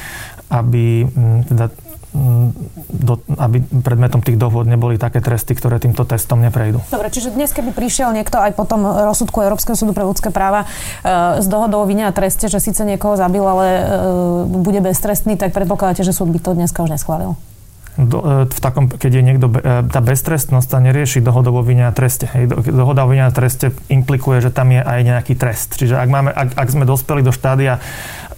aby 0.49 0.85
teda 1.49 1.82
do, 2.93 3.17
aby 3.41 3.65
predmetom 3.81 4.21
tých 4.21 4.37
dohôd 4.37 4.69
neboli 4.69 5.01
také 5.01 5.17
tresty, 5.17 5.57
ktoré 5.57 5.81
týmto 5.81 6.05
testom 6.05 6.37
neprejdú. 6.45 6.77
Dobre, 6.93 7.09
čiže 7.09 7.33
dnes, 7.33 7.49
keby 7.49 7.73
prišiel 7.73 8.13
niekto 8.13 8.37
aj 8.37 8.53
po 8.53 8.69
tom 8.69 8.85
rozsudku 8.85 9.41
Európskeho 9.41 9.73
súdu 9.73 9.97
pre 9.97 10.05
ľudské 10.05 10.29
práva 10.29 10.65
e, 10.65 11.41
s 11.41 11.49
dohodou 11.49 11.81
o 11.81 11.89
vine 11.89 12.05
a 12.05 12.13
treste, 12.13 12.45
že 12.45 12.61
síce 12.61 12.85
niekoho 12.85 13.17
zabil, 13.17 13.41
ale 13.41 13.67
e, 13.67 13.83
bude 14.45 14.79
beztrestný, 14.85 15.41
tak 15.41 15.57
predpokladáte, 15.57 16.05
že 16.05 16.13
súd 16.13 16.29
by 16.29 16.39
to 16.39 16.53
dneska 16.53 16.85
už 16.85 16.93
neschválil? 16.93 17.33
Do, 17.93 18.47
e, 18.47 18.49
v 18.49 18.59
takom, 18.59 18.89
keď 18.89 19.11
je 19.19 19.23
niekto, 19.23 19.47
e, 19.53 19.85
tá 19.85 20.01
beztrestnosť 20.01 20.67
sa 20.67 20.79
nerieši 20.81 21.21
dohodou 21.21 21.61
o 21.61 21.63
vine 21.63 21.85
a 21.85 21.93
treste. 21.93 22.25
Hej, 22.25 22.49
dohoda 22.73 23.05
o 23.05 23.09
vine 23.09 23.29
a 23.29 23.31
treste 23.33 23.69
implikuje, 23.89 24.41
že 24.41 24.49
tam 24.49 24.73
je 24.73 24.81
aj 24.81 24.99
nejaký 25.05 25.33
trest. 25.37 25.77
Čiže 25.77 26.01
ak, 26.01 26.09
máme, 26.09 26.29
ak, 26.33 26.57
ak 26.57 26.67
sme 26.73 26.89
dospeli 26.89 27.21
do 27.21 27.29
štádia 27.29 27.77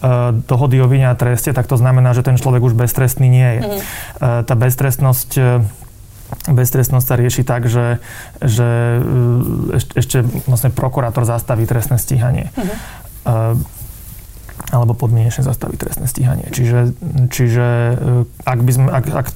E, 0.05 0.35
dohody 0.45 0.77
o 0.81 0.87
vine 0.87 1.09
a 1.09 1.15
treste, 1.15 1.55
tak 1.55 1.65
to 1.65 1.79
znamená, 1.79 2.13
že 2.13 2.25
ten 2.25 2.37
človek 2.37 2.61
už 2.61 2.73
beztrestný 2.75 3.27
nie 3.31 3.49
je. 3.59 3.61
Mm. 3.63 3.81
Tá 4.45 4.53
beztrestnosť 4.55 5.31
beztrestnosť 6.49 7.05
sa 7.05 7.15
rieši 7.21 7.45
tak, 7.45 7.69
že, 7.69 8.01
že 8.41 8.97
ešte 9.93 10.25
vlastne 10.49 10.73
prokurátor 10.73 11.21
zastaví 11.21 11.69
trestné 11.69 12.01
stíhanie. 12.01 12.49
Mm-hmm 12.57 13.84
alebo 14.73 14.97
podmienečne 14.97 15.45
zastaviť 15.45 15.77
trestné 15.77 16.05
stíhanie. 16.09 16.47
Čiže, 16.49 16.97
čiže 17.29 17.65
ak, 18.41 18.59
by 18.65 18.71
sme, 18.71 18.87
ak, 18.89 19.05
ak 19.13 19.27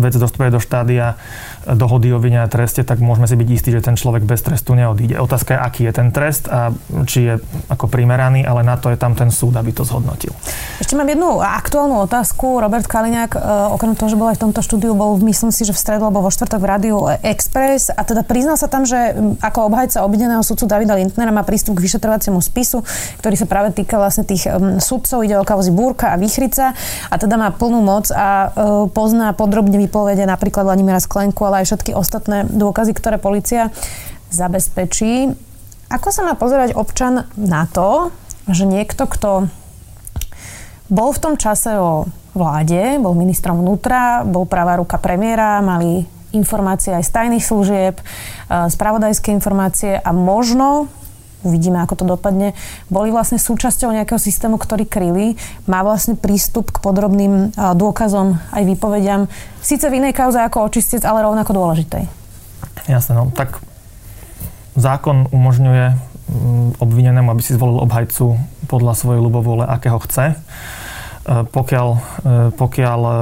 vec 0.00 0.14
dostupuje 0.16 0.48
do 0.48 0.60
štádia 0.62 1.20
dohody 1.66 2.14
o 2.14 2.22
vine 2.22 2.40
a 2.40 2.48
treste, 2.48 2.86
tak 2.86 3.02
môžeme 3.02 3.26
si 3.26 3.34
byť 3.34 3.48
istí, 3.50 3.68
že 3.74 3.82
ten 3.82 3.98
človek 3.98 4.22
bez 4.22 4.40
trestu 4.46 4.78
neodíde. 4.78 5.18
Otázka 5.18 5.58
je, 5.58 5.60
aký 5.60 5.80
je 5.90 5.92
ten 5.92 6.08
trest 6.14 6.46
a 6.46 6.70
či 7.04 7.26
je 7.26 7.34
ako 7.66 7.90
primeraný, 7.90 8.46
ale 8.46 8.62
na 8.62 8.78
to 8.78 8.94
je 8.94 8.98
tam 8.98 9.18
ten 9.18 9.34
súd, 9.34 9.58
aby 9.58 9.74
to 9.74 9.82
zhodnotil. 9.82 10.30
Ešte 10.78 10.94
mám 10.94 11.10
jednu 11.10 11.42
aktuálnu 11.42 12.06
otázku. 12.06 12.62
Robert 12.62 12.86
Kaliňák, 12.86 13.32
e, 13.34 13.38
okrem 13.74 13.98
toho, 13.98 14.08
že 14.14 14.16
bol 14.16 14.30
aj 14.30 14.38
v 14.38 14.42
tomto 14.46 14.60
štúdiu, 14.62 14.94
bol 14.94 15.18
myslím 15.26 15.50
si, 15.50 15.66
že 15.66 15.74
v 15.74 15.80
stredu 15.82 16.06
alebo 16.06 16.22
vo 16.22 16.30
štvrtok 16.30 16.60
v 16.62 16.66
rádiu 16.70 16.96
Express 17.26 17.90
a 17.90 18.06
teda 18.06 18.22
priznal 18.22 18.54
sa 18.54 18.70
tam, 18.70 18.86
že 18.86 19.18
ako 19.42 19.66
obhajca 19.66 20.06
obvineného 20.06 20.46
sudcu 20.46 20.70
Davida 20.70 20.94
Lindnera 20.94 21.34
má 21.34 21.42
prístup 21.42 21.74
k 21.82 21.84
vyšetrovaciemu 21.90 22.38
spisu, 22.38 22.86
ktorý 23.18 23.34
sa 23.34 23.46
práve 23.50 23.74
týka 23.74 23.98
vlastne 23.98 24.22
tých 24.22 24.46
sudcov, 24.78 25.22
ide 25.22 25.36
o 25.38 25.44
kauzy 25.44 25.72
Búrka 25.72 26.12
a 26.12 26.20
Vychrica 26.20 26.76
a 27.10 27.14
teda 27.16 27.36
má 27.36 27.52
plnú 27.54 27.80
moc 27.84 28.08
a 28.12 28.48
uh, 28.48 28.50
pozná 28.90 29.32
podrobne 29.32 29.76
vypovede 29.76 30.24
napríklad 30.24 30.66
Vladimíra 30.66 31.00
Sklenku, 31.00 31.44
ale 31.46 31.62
aj 31.62 31.72
všetky 31.72 31.92
ostatné 31.92 32.48
dôkazy, 32.48 32.92
ktoré 32.96 33.16
policia 33.20 33.70
zabezpečí. 34.32 35.32
Ako 35.86 36.08
sa 36.10 36.26
má 36.26 36.34
pozerať 36.34 36.74
občan 36.74 37.30
na 37.38 37.70
to, 37.70 38.10
že 38.50 38.66
niekto, 38.66 39.06
kto 39.06 39.46
bol 40.86 41.10
v 41.10 41.22
tom 41.22 41.34
čase 41.34 41.74
o 41.78 42.06
vláde, 42.36 43.00
bol 43.02 43.16
ministrom 43.16 43.58
vnútra, 43.64 44.22
bol 44.22 44.46
pravá 44.46 44.78
ruka 44.78 45.00
premiéra, 45.00 45.64
mali 45.64 46.04
informácie 46.36 46.92
aj 46.92 47.04
z 47.06 47.10
tajných 47.10 47.44
služieb, 47.44 47.94
e, 47.96 48.04
spravodajské 48.68 49.32
informácie 49.32 49.96
a 49.96 50.10
možno 50.12 50.92
uvidíme, 51.46 51.78
ako 51.78 51.94
to 51.94 52.04
dopadne, 52.04 52.52
boli 52.90 53.14
vlastne 53.14 53.38
súčasťou 53.38 53.94
nejakého 53.94 54.18
systému, 54.18 54.58
ktorý 54.58 54.84
kryli, 54.84 55.38
má 55.70 55.86
vlastne 55.86 56.18
prístup 56.18 56.74
k 56.74 56.82
podrobným 56.82 57.54
dôkazom 57.54 58.42
aj 58.50 58.62
výpovediam, 58.66 59.30
síce 59.62 59.86
v 59.86 60.02
inej 60.02 60.18
kauze 60.18 60.42
ako 60.42 60.66
očistec, 60.66 61.06
ale 61.06 61.22
rovnako 61.22 61.54
dôležitej. 61.54 62.04
Jasné, 62.90 63.12
no 63.14 63.30
tak 63.30 63.62
zákon 64.76 65.26
umožňuje 65.32 65.84
mm, 65.90 66.68
obvinenému, 66.78 67.32
aby 67.32 67.42
si 67.42 67.56
zvolil 67.56 67.80
obhajcu 67.82 68.36
podľa 68.68 68.92
svojej 68.94 69.20
ľubovôle, 69.24 69.64
akého 69.64 69.98
chce. 70.04 70.36
E, 71.26 71.42
pokiaľ, 71.48 71.88
e, 71.96 71.98
pokiaľ 72.54 73.00
e, 73.02 73.12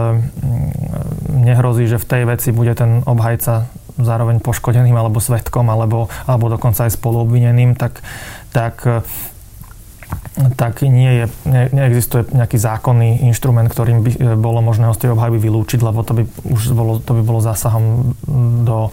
nehrozí, 1.33 1.89
že 1.89 2.03
v 2.03 2.09
tej 2.09 2.23
veci 2.29 2.49
bude 2.51 2.75
ten 2.77 3.01
obhajca 3.07 3.71
zároveň 3.99 4.43
poškodeným 4.43 4.95
alebo 4.95 5.23
svetkom 5.23 5.71
alebo, 5.71 6.11
alebo 6.27 6.51
dokonca 6.51 6.87
aj 6.87 6.99
spoluobvineným, 6.99 7.79
tak, 7.79 8.03
tak 8.51 9.05
tak 10.35 10.83
nie 10.83 11.23
je, 11.23 11.27
ne, 11.47 11.71
neexistuje 11.71 12.27
nejaký 12.35 12.59
zákonný 12.59 13.23
inštrument, 13.31 13.71
ktorým 13.71 14.03
by 14.03 14.11
e, 14.11 14.19
bolo 14.35 14.59
možné 14.61 14.91
z 14.91 15.07
tej 15.07 15.11
obhajby 15.15 15.39
vylúčiť, 15.39 15.81
lebo 15.81 16.03
to 16.03 16.13
by 16.15 16.23
už 16.51 16.75
bolo, 16.75 16.99
to 16.99 17.15
by 17.15 17.23
bolo 17.23 17.39
zásahom 17.39 18.15
do, 18.67 18.91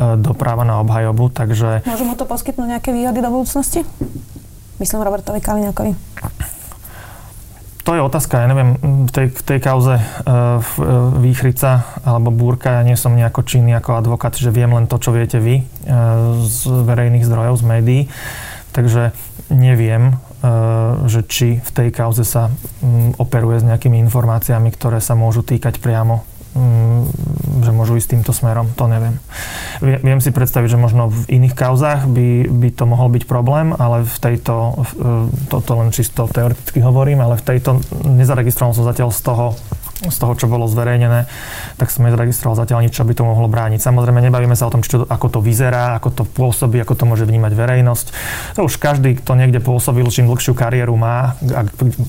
e, 0.00 0.04
do 0.16 0.32
práva 0.32 0.64
na 0.64 0.80
obhajobu, 0.80 1.28
takže... 1.28 1.84
Môžu 1.84 2.08
mu 2.08 2.16
to 2.16 2.24
poskytnúť 2.24 2.78
nejaké 2.78 2.90
výhody 2.90 3.20
do 3.20 3.28
budúcnosti? 3.28 3.84
Myslím 4.80 5.04
Robertovi 5.04 5.44
Kaliňakovi 5.44 5.92
to 7.82 7.98
je 7.98 8.02
otázka, 8.02 8.42
ja 8.42 8.46
neviem, 8.46 8.78
v 8.80 9.10
tej, 9.10 9.26
v 9.34 9.42
tej 9.42 9.58
kauze 9.58 9.98
uh, 9.98 10.62
Výchrica 11.18 11.82
alebo 12.06 12.30
Búrka, 12.30 12.78
ja 12.78 12.82
nie 12.86 12.94
som 12.94 13.18
nejako 13.18 13.42
činný 13.42 13.74
ako 13.74 13.98
advokát, 13.98 14.38
že 14.38 14.54
viem 14.54 14.70
len 14.70 14.86
to, 14.86 15.02
čo 15.02 15.10
viete 15.10 15.42
vy 15.42 15.62
uh, 15.62 16.38
z 16.46 16.70
verejných 16.86 17.26
zdrojov, 17.26 17.58
z 17.58 17.64
médií. 17.66 18.02
Takže 18.72 19.12
neviem, 19.50 20.14
uh, 20.14 21.04
že 21.10 21.26
či 21.26 21.48
v 21.58 21.70
tej 21.74 21.88
kauze 21.90 22.22
sa 22.22 22.48
um, 22.48 23.12
operuje 23.18 23.60
s 23.60 23.68
nejakými 23.68 23.98
informáciami, 24.08 24.70
ktoré 24.72 25.02
sa 25.02 25.18
môžu 25.18 25.42
týkať 25.42 25.82
priamo 25.82 26.24
že 27.62 27.70
môžu 27.72 27.96
ísť 27.96 28.18
týmto 28.18 28.32
smerom, 28.36 28.68
to 28.76 28.84
neviem. 28.84 29.16
Viem 29.80 30.20
si 30.20 30.30
predstaviť, 30.30 30.76
že 30.76 30.78
možno 30.78 31.08
v 31.08 31.40
iných 31.40 31.56
kauzách 31.56 32.06
by, 32.06 32.48
by 32.48 32.68
to 32.76 32.84
mohol 32.84 33.08
byť 33.08 33.24
problém, 33.24 33.72
ale 33.72 34.04
v 34.04 34.16
tejto, 34.20 34.84
toto 35.48 35.70
len 35.80 35.88
čisto 35.90 36.28
teoreticky 36.28 36.84
hovorím, 36.84 37.24
ale 37.24 37.40
v 37.40 37.46
tejto 37.56 37.80
nezaregistroval 38.04 38.76
som 38.76 38.84
zatiaľ 38.84 39.10
z 39.10 39.20
toho 39.24 39.46
z 40.02 40.18
toho, 40.18 40.34
čo 40.34 40.50
bolo 40.50 40.66
zverejnené, 40.66 41.30
tak 41.78 41.94
som 41.94 42.02
nezaregistroval 42.02 42.58
zatiaľ 42.58 42.82
nič, 42.82 42.98
čo 42.98 43.06
by 43.06 43.14
to 43.14 43.22
mohlo 43.22 43.46
brániť. 43.46 43.78
Samozrejme, 43.78 44.18
nebavíme 44.18 44.58
sa 44.58 44.66
o 44.66 44.72
tom, 44.74 44.82
čo, 44.82 45.06
ako 45.06 45.38
to 45.38 45.38
vyzerá, 45.38 45.94
ako 45.94 46.10
to 46.10 46.24
pôsobí, 46.26 46.82
ako 46.82 46.98
to 46.98 47.04
môže 47.06 47.22
vnímať 47.22 47.54
verejnosť. 47.54 48.06
To 48.58 48.66
už 48.66 48.82
každý, 48.82 49.14
kto 49.22 49.38
niekde 49.38 49.62
pôsobil, 49.62 50.02
čím 50.10 50.26
dlhšiu 50.26 50.58
kariéru 50.58 50.98
má, 50.98 51.38
a 51.54 51.62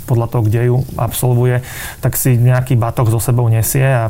podľa 0.09 0.25
toho, 0.25 0.41
kde 0.41 0.61
ju 0.73 0.77
absolvuje, 0.97 1.61
tak 2.01 2.17
si 2.17 2.33
nejaký 2.33 2.73
batok 2.73 3.13
so 3.13 3.21
sebou 3.21 3.45
nesie 3.45 3.85
a 3.85 4.09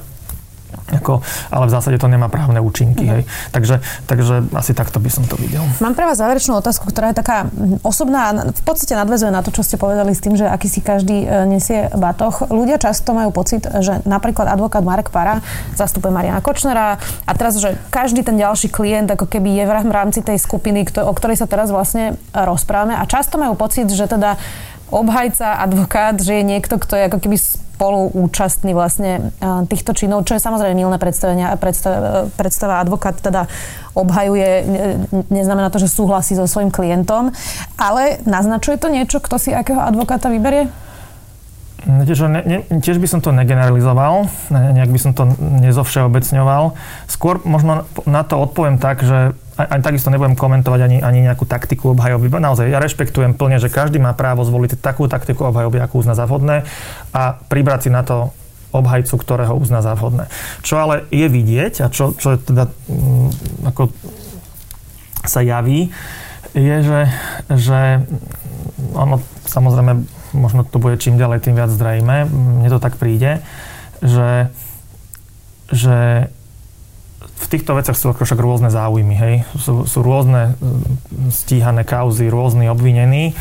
ako, 0.93 1.23
ale 1.49 1.65
v 1.69 1.71
zásade 1.71 1.97
to 1.97 2.07
nemá 2.11 2.27
právne 2.27 2.59
účinky. 2.59 3.05
Mm-hmm. 3.05 3.15
Hej. 3.19 3.23
Takže, 3.53 3.75
takže 4.09 4.33
asi 4.53 4.71
takto 4.73 4.97
by 4.99 5.09
som 5.09 5.23
to 5.25 5.35
videl. 5.39 5.63
Mám 5.79 5.93
pre 5.97 6.05
vás 6.05 6.19
záverečnú 6.19 6.57
otázku, 6.59 6.89
ktorá 6.89 7.11
je 7.13 7.17
taká 7.19 7.47
osobná, 7.85 8.53
v 8.53 8.63
podstate 8.63 8.97
nadvezuje 8.97 9.31
na 9.33 9.41
to, 9.41 9.53
čo 9.53 9.65
ste 9.65 9.75
povedali 9.77 10.11
s 10.13 10.21
tým, 10.21 10.37
že 10.37 10.45
aký 10.45 10.67
si 10.69 10.79
každý 10.83 11.25
e, 11.25 11.27
nesie 11.49 11.89
batoch. 11.93 12.47
Ľudia 12.49 12.77
často 12.77 13.15
majú 13.15 13.33
pocit, 13.33 13.65
že 13.81 14.01
napríklad 14.03 14.49
advokát 14.49 14.85
Marek 14.85 15.09
Para 15.13 15.39
zastupuje 15.73 16.13
Mariana 16.13 16.43
Kočnera 16.43 16.97
a 16.99 17.31
teraz, 17.33 17.57
že 17.57 17.75
každý 17.89 18.21
ten 18.21 18.37
ďalší 18.37 18.69
klient 18.69 19.09
ako 19.13 19.29
keby 19.29 19.61
je 19.61 19.63
v 19.65 19.93
rámci 19.93 20.19
tej 20.21 20.37
skupiny, 20.37 20.85
o 21.01 21.13
ktorej 21.13 21.39
sa 21.39 21.47
teraz 21.49 21.69
vlastne 21.69 22.17
rozprávame 22.33 22.97
a 22.97 23.03
často 23.09 23.37
majú 23.37 23.57
pocit, 23.57 23.89
že 23.89 24.05
teda 24.05 24.37
obhajca, 24.91 25.61
advokát, 25.61 26.19
že 26.19 26.39
je 26.39 26.43
niekto, 26.43 26.75
kto 26.79 26.97
je 26.97 27.07
ako 27.07 27.19
keby 27.23 27.37
spoluúčastný 27.39 28.77
vlastne 28.77 29.33
týchto 29.67 29.97
činov, 29.97 30.29
čo 30.29 30.37
je 30.37 30.45
samozrejme 30.45 30.77
milné 30.77 30.97
predstavenia, 31.01 31.57
predstava, 31.57 32.29
predstava 32.37 32.79
advokát 32.79 33.17
teda 33.17 33.49
obhajuje, 33.97 34.49
neznamená 35.33 35.73
to, 35.73 35.81
že 35.81 35.89
súhlasí 35.89 36.37
so 36.37 36.45
svojím 36.45 36.69
klientom, 36.69 37.33
ale 37.75 38.21
naznačuje 38.29 38.77
to 38.77 38.93
niečo, 38.93 39.17
kto 39.19 39.35
si 39.41 39.49
akého 39.51 39.81
advokáta 39.81 40.29
vyberie? 40.29 40.69
Tiež, 41.83 42.31
ne, 42.31 42.39
ne, 42.47 42.57
tiež 42.79 42.95
by 42.95 43.07
som 43.11 43.19
to 43.19 43.35
negeneralizoval, 43.35 44.31
nejak 44.47 44.87
by 44.87 44.99
som 45.03 45.11
to 45.11 45.27
nezovšeobecňoval. 45.41 46.79
Skôr 47.11 47.43
možno 47.43 47.83
na 48.07 48.23
to 48.23 48.39
odpoviem 48.39 48.79
tak, 48.79 49.03
že 49.03 49.35
ani 49.53 49.83
takisto 49.85 50.09
nebudem 50.09 50.33
komentovať 50.33 50.81
ani, 50.81 50.97
ani 51.05 51.19
nejakú 51.29 51.45
taktiku 51.45 51.93
obhajoby. 51.93 52.29
Naozaj, 52.33 52.73
ja 52.73 52.81
rešpektujem 52.81 53.37
plne, 53.37 53.61
že 53.61 53.69
každý 53.69 54.01
má 54.01 54.17
právo 54.17 54.41
zvoliť 54.41 54.81
takú 54.81 55.05
taktiku 55.05 55.53
obhajoby, 55.53 55.77
akú 55.77 56.01
uzná 56.01 56.17
za 56.17 56.25
vhodné 56.25 56.65
a 57.13 57.37
pribrať 57.37 57.87
si 57.87 57.89
na 57.93 58.01
to 58.01 58.33
obhajcu, 58.73 59.13
ktorého 59.13 59.53
uzná 59.53 59.85
za 59.85 59.93
vhodné. 59.93 60.25
Čo 60.65 60.81
ale 60.81 61.05
je 61.13 61.29
vidieť 61.29 61.85
a 61.85 61.87
čo, 61.93 62.17
čo 62.17 62.33
je 62.33 62.37
teda 62.41 62.73
m, 62.89 63.29
mm, 63.29 63.69
ako 63.69 63.93
sa 65.23 65.45
javí, 65.45 65.93
je, 66.53 66.75
že, 66.85 67.01
že 67.53 67.81
ono 68.93 69.21
samozrejme 69.45 70.05
možno 70.33 70.65
to 70.65 70.81
bude 70.81 70.97
čím 70.97 71.21
ďalej, 71.21 71.45
tým 71.45 71.55
viac 71.57 71.69
zrejme, 71.69 72.25
mne 72.25 72.69
to 72.69 72.81
tak 72.81 72.97
príde, 72.97 73.41
že, 74.01 74.49
že 75.69 76.29
v 77.43 77.51
týchto 77.51 77.75
veciach 77.75 77.97
sú 77.99 78.15
však 78.15 78.39
rôzne 78.39 78.71
záujmy, 78.71 79.15
hej. 79.19 79.35
Sú, 79.59 79.83
sú 79.83 79.99
rôzne 79.99 80.55
mm, 80.55 81.29
stíhané 81.29 81.83
kauzy, 81.83 82.31
rôzni 82.31 82.71
obvinení. 82.71 83.35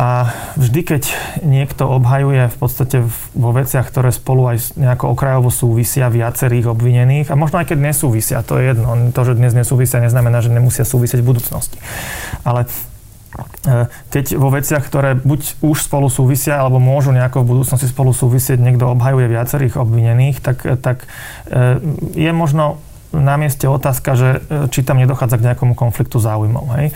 A 0.00 0.32
vždy, 0.56 0.80
keď 0.80 1.02
niekto 1.44 1.84
obhajuje 1.84 2.48
v 2.48 2.56
podstate 2.56 3.04
vo 3.36 3.50
veciach, 3.52 3.84
ktoré 3.84 4.16
spolu 4.16 4.48
aj 4.48 4.80
nejako 4.80 5.12
okrajovo 5.12 5.52
súvisia 5.52 6.08
viacerých 6.08 6.72
obvinených, 6.72 7.28
a 7.28 7.36
možno 7.36 7.60
aj 7.60 7.68
keď 7.68 7.92
nesúvisia, 7.92 8.40
to 8.40 8.56
je 8.56 8.72
jedno. 8.72 8.96
To, 9.12 9.20
že 9.28 9.36
dnes 9.36 9.52
nesúvisia, 9.52 10.00
neznamená, 10.00 10.40
že 10.40 10.48
nemusia 10.48 10.88
súvisieť 10.88 11.20
v 11.20 11.36
budúcnosti. 11.36 11.76
Ale 12.48 12.64
E, 13.64 13.90
keď 14.12 14.38
vo 14.38 14.52
veciach, 14.52 14.84
ktoré 14.84 15.18
buď 15.18 15.58
už 15.64 15.88
spolu 15.88 16.06
súvisia, 16.06 16.60
alebo 16.60 16.78
môžu 16.78 17.10
nejako 17.10 17.42
v 17.42 17.50
budúcnosti 17.56 17.88
spolu 17.90 18.14
súvisieť, 18.14 18.60
niekto 18.60 18.86
obhajuje 18.86 19.26
viacerých 19.26 19.80
obvinených, 19.80 20.38
tak, 20.38 20.62
tak 20.78 21.08
e, 21.48 21.80
je 22.14 22.30
možno 22.30 22.78
na 23.18 23.38
mieste 23.38 23.66
otázka, 23.70 24.14
že 24.18 24.28
e, 24.38 24.68
či 24.70 24.82
tam 24.82 24.98
nedochádza 24.98 25.38
k 25.38 25.46
nejakomu 25.52 25.74
konfliktu 25.78 26.18
záujmov. 26.18 26.66
Hej. 26.80 26.86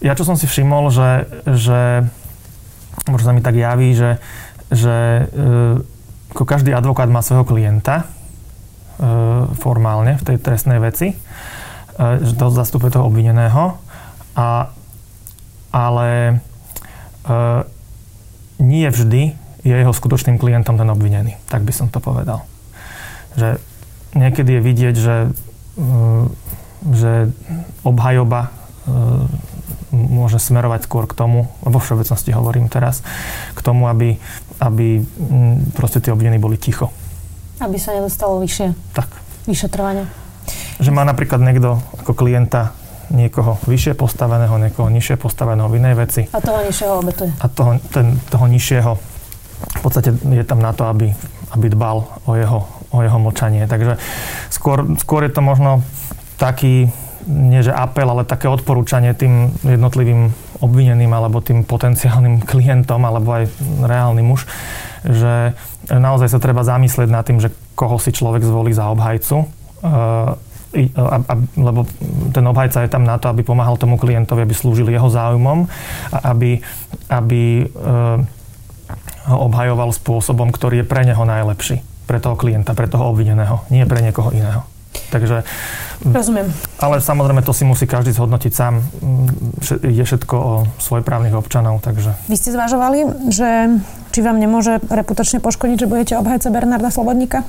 Ja 0.00 0.16
čo 0.16 0.24
som 0.24 0.40
si 0.40 0.48
všimol, 0.48 0.88
že, 0.88 1.28
že 1.44 2.08
možno 3.04 3.28
sa 3.28 3.36
mi 3.36 3.44
tak 3.44 3.60
javí, 3.60 3.92
že, 3.92 4.16
že 4.72 5.28
ako 6.32 6.48
každý 6.48 6.72
advokát 6.72 7.04
má 7.12 7.20
svojho 7.20 7.44
klienta 7.44 8.08
formálne 9.60 10.16
v 10.16 10.24
tej 10.24 10.36
trestnej 10.40 10.80
veci, 10.80 11.12
že 12.00 12.32
to 12.40 12.48
zastupuje 12.48 12.88
toho 12.88 13.04
obvineného 13.04 13.76
a 14.32 14.72
ale 15.76 16.08
e, 16.28 16.34
nie 18.64 18.88
vždy 18.88 19.22
je 19.60 19.74
jeho 19.76 19.92
skutočným 19.92 20.40
klientom 20.40 20.80
ten 20.80 20.88
obvinený. 20.88 21.36
Tak 21.50 21.66
by 21.66 21.72
som 21.74 21.92
to 21.92 22.00
povedal. 22.00 22.48
Že 23.36 23.60
niekedy 24.14 24.58
je 24.58 24.62
vidieť, 24.62 24.94
že, 24.94 25.16
e, 25.78 25.90
že 26.92 27.12
obhajoba 27.82 28.46
e, 28.46 28.50
môže 29.96 30.36
smerovať 30.38 30.86
skôr 30.86 31.08
k 31.08 31.16
tomu, 31.16 31.48
vo 31.64 31.78
všeobecnosti 31.80 32.30
hovorím 32.36 32.68
teraz, 32.68 33.00
k 33.56 33.60
tomu, 33.64 33.88
aby, 33.88 34.20
aby 34.60 35.00
proste 35.72 36.04
tí 36.04 36.12
obvinení 36.12 36.36
boli 36.36 36.60
ticho. 36.60 36.92
Aby 37.58 37.80
sa 37.80 37.96
nedostalo 37.96 38.36
vyššie. 38.44 38.76
Tak. 38.92 39.08
Vyšetrovanie. 39.48 40.04
Že 40.76 40.90
má 40.92 41.02
napríklad 41.08 41.40
niekto 41.40 41.80
ako 42.04 42.12
klienta 42.12 42.76
niekoho 43.08 43.56
vyššie 43.64 43.94
postaveného, 43.94 44.58
niekoho 44.58 44.90
nižšie 44.90 45.16
postaveného 45.16 45.70
v 45.70 45.78
inej 45.78 45.94
veci. 45.94 46.22
A 46.34 46.42
toho 46.42 46.60
nižšieho 46.66 46.94
obetuje. 46.98 47.30
A 47.38 47.46
toho, 47.46 47.78
ten, 47.94 48.18
toho 48.28 48.46
nižšieho 48.50 48.92
v 49.56 49.80
podstate 49.80 50.12
je 50.12 50.44
tam 50.44 50.60
na 50.60 50.76
to, 50.76 50.84
aby, 50.84 51.08
aby 51.56 51.66
dbal 51.72 52.04
o 52.28 52.32
jeho, 52.36 52.60
o 52.96 53.04
jeho 53.04 53.18
močanie. 53.20 53.68
Takže 53.68 54.00
skôr, 54.48 54.96
skôr 54.96 55.28
je 55.28 55.32
to 55.32 55.42
možno 55.44 55.84
taký, 56.40 56.88
nie 57.28 57.60
že 57.60 57.72
apel, 57.72 58.08
ale 58.08 58.28
také 58.28 58.48
odporúčanie 58.48 59.12
tým 59.12 59.52
jednotlivým 59.64 60.32
obvineným 60.64 61.12
alebo 61.12 61.44
tým 61.44 61.62
potenciálnym 61.62 62.42
klientom 62.50 63.04
alebo 63.04 63.36
aj 63.36 63.44
reálnym 63.84 64.26
muž, 64.26 64.48
že 65.04 65.52
naozaj 65.86 66.32
sa 66.32 66.42
treba 66.42 66.66
zamyslieť 66.66 67.08
nad 67.12 67.24
tým, 67.24 67.38
že 67.38 67.52
koho 67.76 68.00
si 68.00 68.10
človek 68.10 68.42
zvolí 68.42 68.72
za 68.72 68.88
obhajcu 68.90 69.46
a, 70.76 71.16
a, 71.22 71.34
lebo 71.56 71.86
ten 72.34 72.44
obhajca 72.44 72.84
je 72.84 72.90
tam 72.92 73.06
na 73.06 73.16
to, 73.16 73.32
aby 73.32 73.46
pomáhal 73.46 73.80
tomu 73.80 73.96
klientovi, 73.96 74.44
aby 74.44 74.54
slúžil 74.54 74.90
jeho 74.90 75.08
záujmom 75.08 75.64
a 76.12 76.18
aby, 76.34 76.60
aby 77.08 77.64
e, 77.64 77.66
ho 79.30 79.36
obhajoval 79.46 79.94
spôsobom, 79.94 80.52
ktorý 80.52 80.84
je 80.84 80.90
pre 80.90 81.06
neho 81.06 81.22
najlepší. 81.22 81.80
Pre 82.06 82.18
toho 82.22 82.38
klienta, 82.38 82.72
pre 82.72 82.86
toho 82.86 83.10
obvineného, 83.10 83.66
nie 83.68 83.82
pre 83.84 83.98
niekoho 84.00 84.30
iného. 84.30 84.62
Takže... 85.10 85.44
Rozumiem. 86.06 86.48
Ale 86.80 87.02
samozrejme 87.04 87.44
to 87.44 87.52
si 87.52 87.68
musí 87.68 87.84
každý 87.84 88.14
zhodnotiť 88.16 88.52
sám. 88.52 88.80
Je 89.84 90.04
všetko 90.06 90.34
o 90.34 90.52
svojprávnych 90.80 91.36
občanov, 91.36 91.84
takže... 91.84 92.14
Vy 92.30 92.36
ste 92.38 92.54
zvažovali, 92.54 93.30
že 93.30 93.80
či 94.14 94.20
vám 94.24 94.40
nemôže 94.40 94.80
reputačne 94.88 95.42
poškodiť, 95.42 95.84
že 95.84 95.90
budete 95.90 96.14
obhajca 96.16 96.48
Bernarda 96.48 96.88
Slobodníka? 96.88 97.44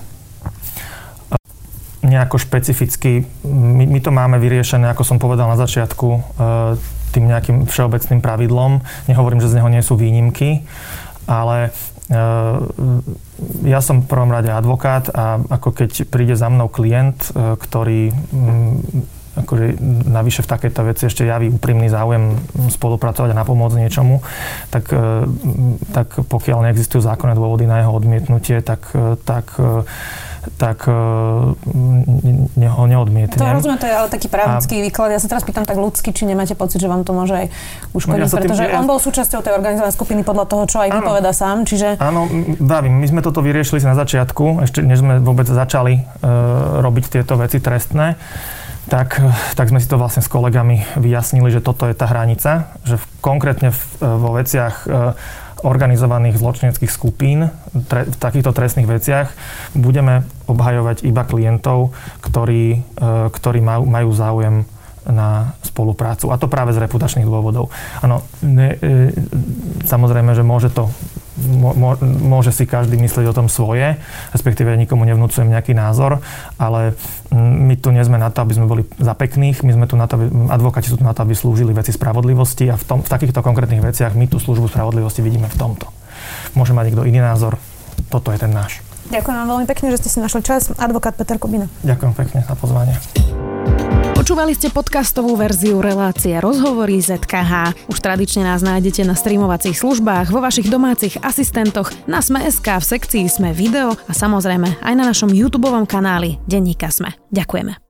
nejako 2.08 2.40
špecificky. 2.40 3.28
My, 3.44 3.84
my 3.84 4.00
to 4.00 4.16
máme 4.16 4.40
vyriešené, 4.40 4.88
ako 4.88 5.04
som 5.04 5.18
povedal 5.20 5.52
na 5.52 5.60
začiatku, 5.60 6.08
e, 6.08 6.20
tým 7.12 7.28
nejakým 7.28 7.68
všeobecným 7.68 8.24
pravidlom. 8.24 8.80
Nehovorím, 9.12 9.44
že 9.44 9.52
z 9.52 9.60
neho 9.60 9.68
nie 9.68 9.84
sú 9.84 10.00
výnimky, 10.00 10.64
ale 11.28 11.70
e, 11.70 11.70
ja 13.68 13.80
som 13.84 14.00
v 14.00 14.10
prvom 14.10 14.32
rade 14.32 14.48
advokát 14.48 15.12
a 15.12 15.44
ako 15.44 15.76
keď 15.76 16.08
príde 16.08 16.40
za 16.40 16.48
mnou 16.48 16.72
klient, 16.72 17.36
e, 17.36 17.60
ktorý 17.60 18.16
akože 19.38 19.78
navyše 20.10 20.42
v 20.42 20.50
takejto 20.50 20.82
veci 20.82 21.04
ešte 21.06 21.22
javí 21.22 21.54
úprimný 21.54 21.94
záujem 21.94 22.34
spolupracovať 22.74 23.38
a 23.38 23.40
napomôcť 23.46 23.78
niečomu, 23.86 24.26
tak, 24.74 24.90
tak 25.94 26.10
pokiaľ 26.26 26.66
neexistujú 26.66 27.06
zákonné 27.06 27.38
dôvody 27.38 27.70
na 27.70 27.86
jeho 27.86 27.94
odmietnutie, 27.94 28.66
tak, 28.66 28.90
tak 29.30 29.54
tak 30.56 30.88
uh, 30.88 31.52
ne, 32.56 32.68
ho 32.72 32.84
neodmietnem. 32.88 33.36
To 33.36 33.44
rozumiem, 33.44 33.80
to 33.80 33.88
je 33.88 33.96
ale 33.96 34.08
taký 34.08 34.28
právnický 34.32 34.76
a... 34.80 34.84
výklad. 34.88 35.10
Ja 35.12 35.20
sa 35.20 35.28
teraz 35.28 35.44
pýtam 35.44 35.68
tak 35.68 35.76
ľudsky, 35.76 36.16
či 36.16 36.24
nemáte 36.24 36.56
pocit, 36.56 36.80
že 36.80 36.88
vám 36.88 37.04
to 37.04 37.12
môže 37.12 37.36
aj 37.36 37.46
uškodiť, 37.92 38.24
no 38.24 38.28
ja 38.28 38.32
pretože 38.32 38.64
tým, 38.64 38.78
on 38.80 38.86
ja... 38.86 38.90
bol 38.90 39.00
súčasťou 39.04 39.40
tej 39.44 39.54
organizovanej 39.54 39.94
skupiny 39.94 40.22
podľa 40.24 40.46
toho, 40.48 40.64
čo 40.66 40.78
aj 40.80 40.90
vypoveda 40.96 41.32
sám, 41.36 41.68
čiže... 41.68 42.00
Áno, 42.00 42.32
Davim, 42.58 42.96
my 42.96 43.08
sme 43.12 43.20
toto 43.20 43.44
vyriešili 43.44 43.84
na 43.84 44.00
začiatku, 44.00 44.64
ešte 44.64 44.80
než 44.80 45.04
sme 45.04 45.20
vôbec 45.20 45.46
začali 45.46 46.00
uh, 46.00 46.80
robiť 46.80 47.20
tieto 47.20 47.36
veci 47.36 47.60
trestné 47.60 48.16
tak, 48.88 49.20
tak 49.60 49.68
sme 49.68 49.84
si 49.84 49.88
to 49.92 50.00
vlastne 50.00 50.24
s 50.24 50.32
kolegami 50.32 50.80
vyjasnili, 50.96 51.52
že 51.52 51.60
toto 51.60 51.92
je 51.92 51.96
tá 51.96 52.08
hranica, 52.08 52.72
že 52.88 52.96
v, 52.96 53.04
konkrétne 53.20 53.76
v, 53.76 53.82
vo 54.00 54.32
veciach 54.32 54.88
organizovaných 55.66 56.38
zločineckých 56.38 56.92
skupín 56.92 57.50
tre, 57.90 58.06
v 58.06 58.18
takýchto 58.18 58.54
trestných 58.54 58.88
veciach 58.90 59.28
budeme 59.74 60.26
obhajovať 60.48 61.04
iba 61.04 61.24
klientov, 61.28 61.92
ktorí, 62.24 62.64
e, 62.76 63.10
ktorí 63.30 63.60
majú, 63.64 64.10
záujem 64.16 64.64
na 65.08 65.56
spoluprácu. 65.64 66.32
A 66.32 66.40
to 66.40 66.52
práve 66.52 66.76
z 66.76 66.84
reputačných 66.84 67.28
dôvodov. 67.28 67.72
Áno, 68.04 68.24
e, 68.44 69.12
samozrejme, 69.88 70.36
že 70.36 70.44
môže 70.44 70.72
to 70.72 70.92
môže 72.02 72.50
si 72.50 72.66
každý 72.66 72.98
myslieť 72.98 73.30
o 73.30 73.38
tom 73.38 73.46
svoje, 73.46 74.02
respektíve 74.34 74.74
nikomu 74.74 75.06
nevnúcujem 75.06 75.46
nejaký 75.46 75.78
názor, 75.78 76.18
ale 76.58 76.98
my 77.34 77.78
tu 77.78 77.94
nie 77.94 78.02
sme 78.02 78.18
na 78.18 78.34
to, 78.34 78.42
aby 78.42 78.58
sme 78.58 78.66
boli 78.66 78.84
za 78.98 79.14
pekných, 79.14 79.62
my 79.62 79.72
sme 79.78 79.86
tu 79.86 79.94
na 79.94 80.10
to, 80.10 80.18
aby, 80.18 80.26
advokáti 80.50 80.90
sú 80.90 80.98
tu 80.98 81.06
na 81.06 81.14
to, 81.14 81.22
aby 81.22 81.38
slúžili 81.38 81.78
veci 81.78 81.94
spravodlivosti 81.94 82.74
a 82.74 82.76
v, 82.76 82.84
tom, 82.84 83.00
v 83.06 83.10
takýchto 83.10 83.46
konkrétnych 83.46 83.86
veciach 83.86 84.18
my 84.18 84.26
tú 84.26 84.42
službu 84.42 84.66
spravodlivosti 84.74 85.22
vidíme 85.22 85.46
v 85.46 85.60
tomto. 85.62 85.86
Môže 86.58 86.74
mať 86.74 86.90
niekto 86.90 87.06
iný 87.06 87.22
názor, 87.22 87.62
toto 88.10 88.34
je 88.34 88.42
ten 88.42 88.50
náš. 88.50 88.87
Ďakujem 89.08 89.36
vám 89.40 89.48
veľmi 89.48 89.68
pekne, 89.68 89.88
že 89.96 90.04
ste 90.04 90.10
si 90.12 90.20
našli 90.20 90.44
čas. 90.44 90.72
Advokát 90.76 91.16
Peter 91.16 91.40
Kubina. 91.40 91.72
Ďakujem 91.84 92.14
pekne 92.16 92.40
za 92.44 92.56
pozvanie. 92.60 92.96
Počúvali 94.18 94.52
ste 94.52 94.68
podcastovú 94.68 95.40
verziu 95.40 95.80
relácie 95.80 96.36
Rozhovory 96.36 97.00
ZKH. 97.00 97.88
Už 97.88 97.98
tradične 98.04 98.44
nás 98.44 98.60
nájdete 98.60 99.08
na 99.08 99.16
streamovacích 99.16 99.80
službách, 99.80 100.28
vo 100.36 100.44
vašich 100.44 100.68
domácich 100.68 101.16
asistentoch, 101.24 101.94
na 102.12 102.20
Sme.sk, 102.20 102.68
v 102.68 102.84
sekcii 102.84 103.24
Sme 103.32 103.56
video 103.56 103.96
a 103.96 104.12
samozrejme 104.12 104.84
aj 104.84 104.94
na 105.00 105.08
našom 105.08 105.32
YouTube 105.32 105.72
kanáli 105.88 106.44
Denníka 106.44 106.92
Sme. 106.92 107.16
Ďakujeme. 107.32 107.87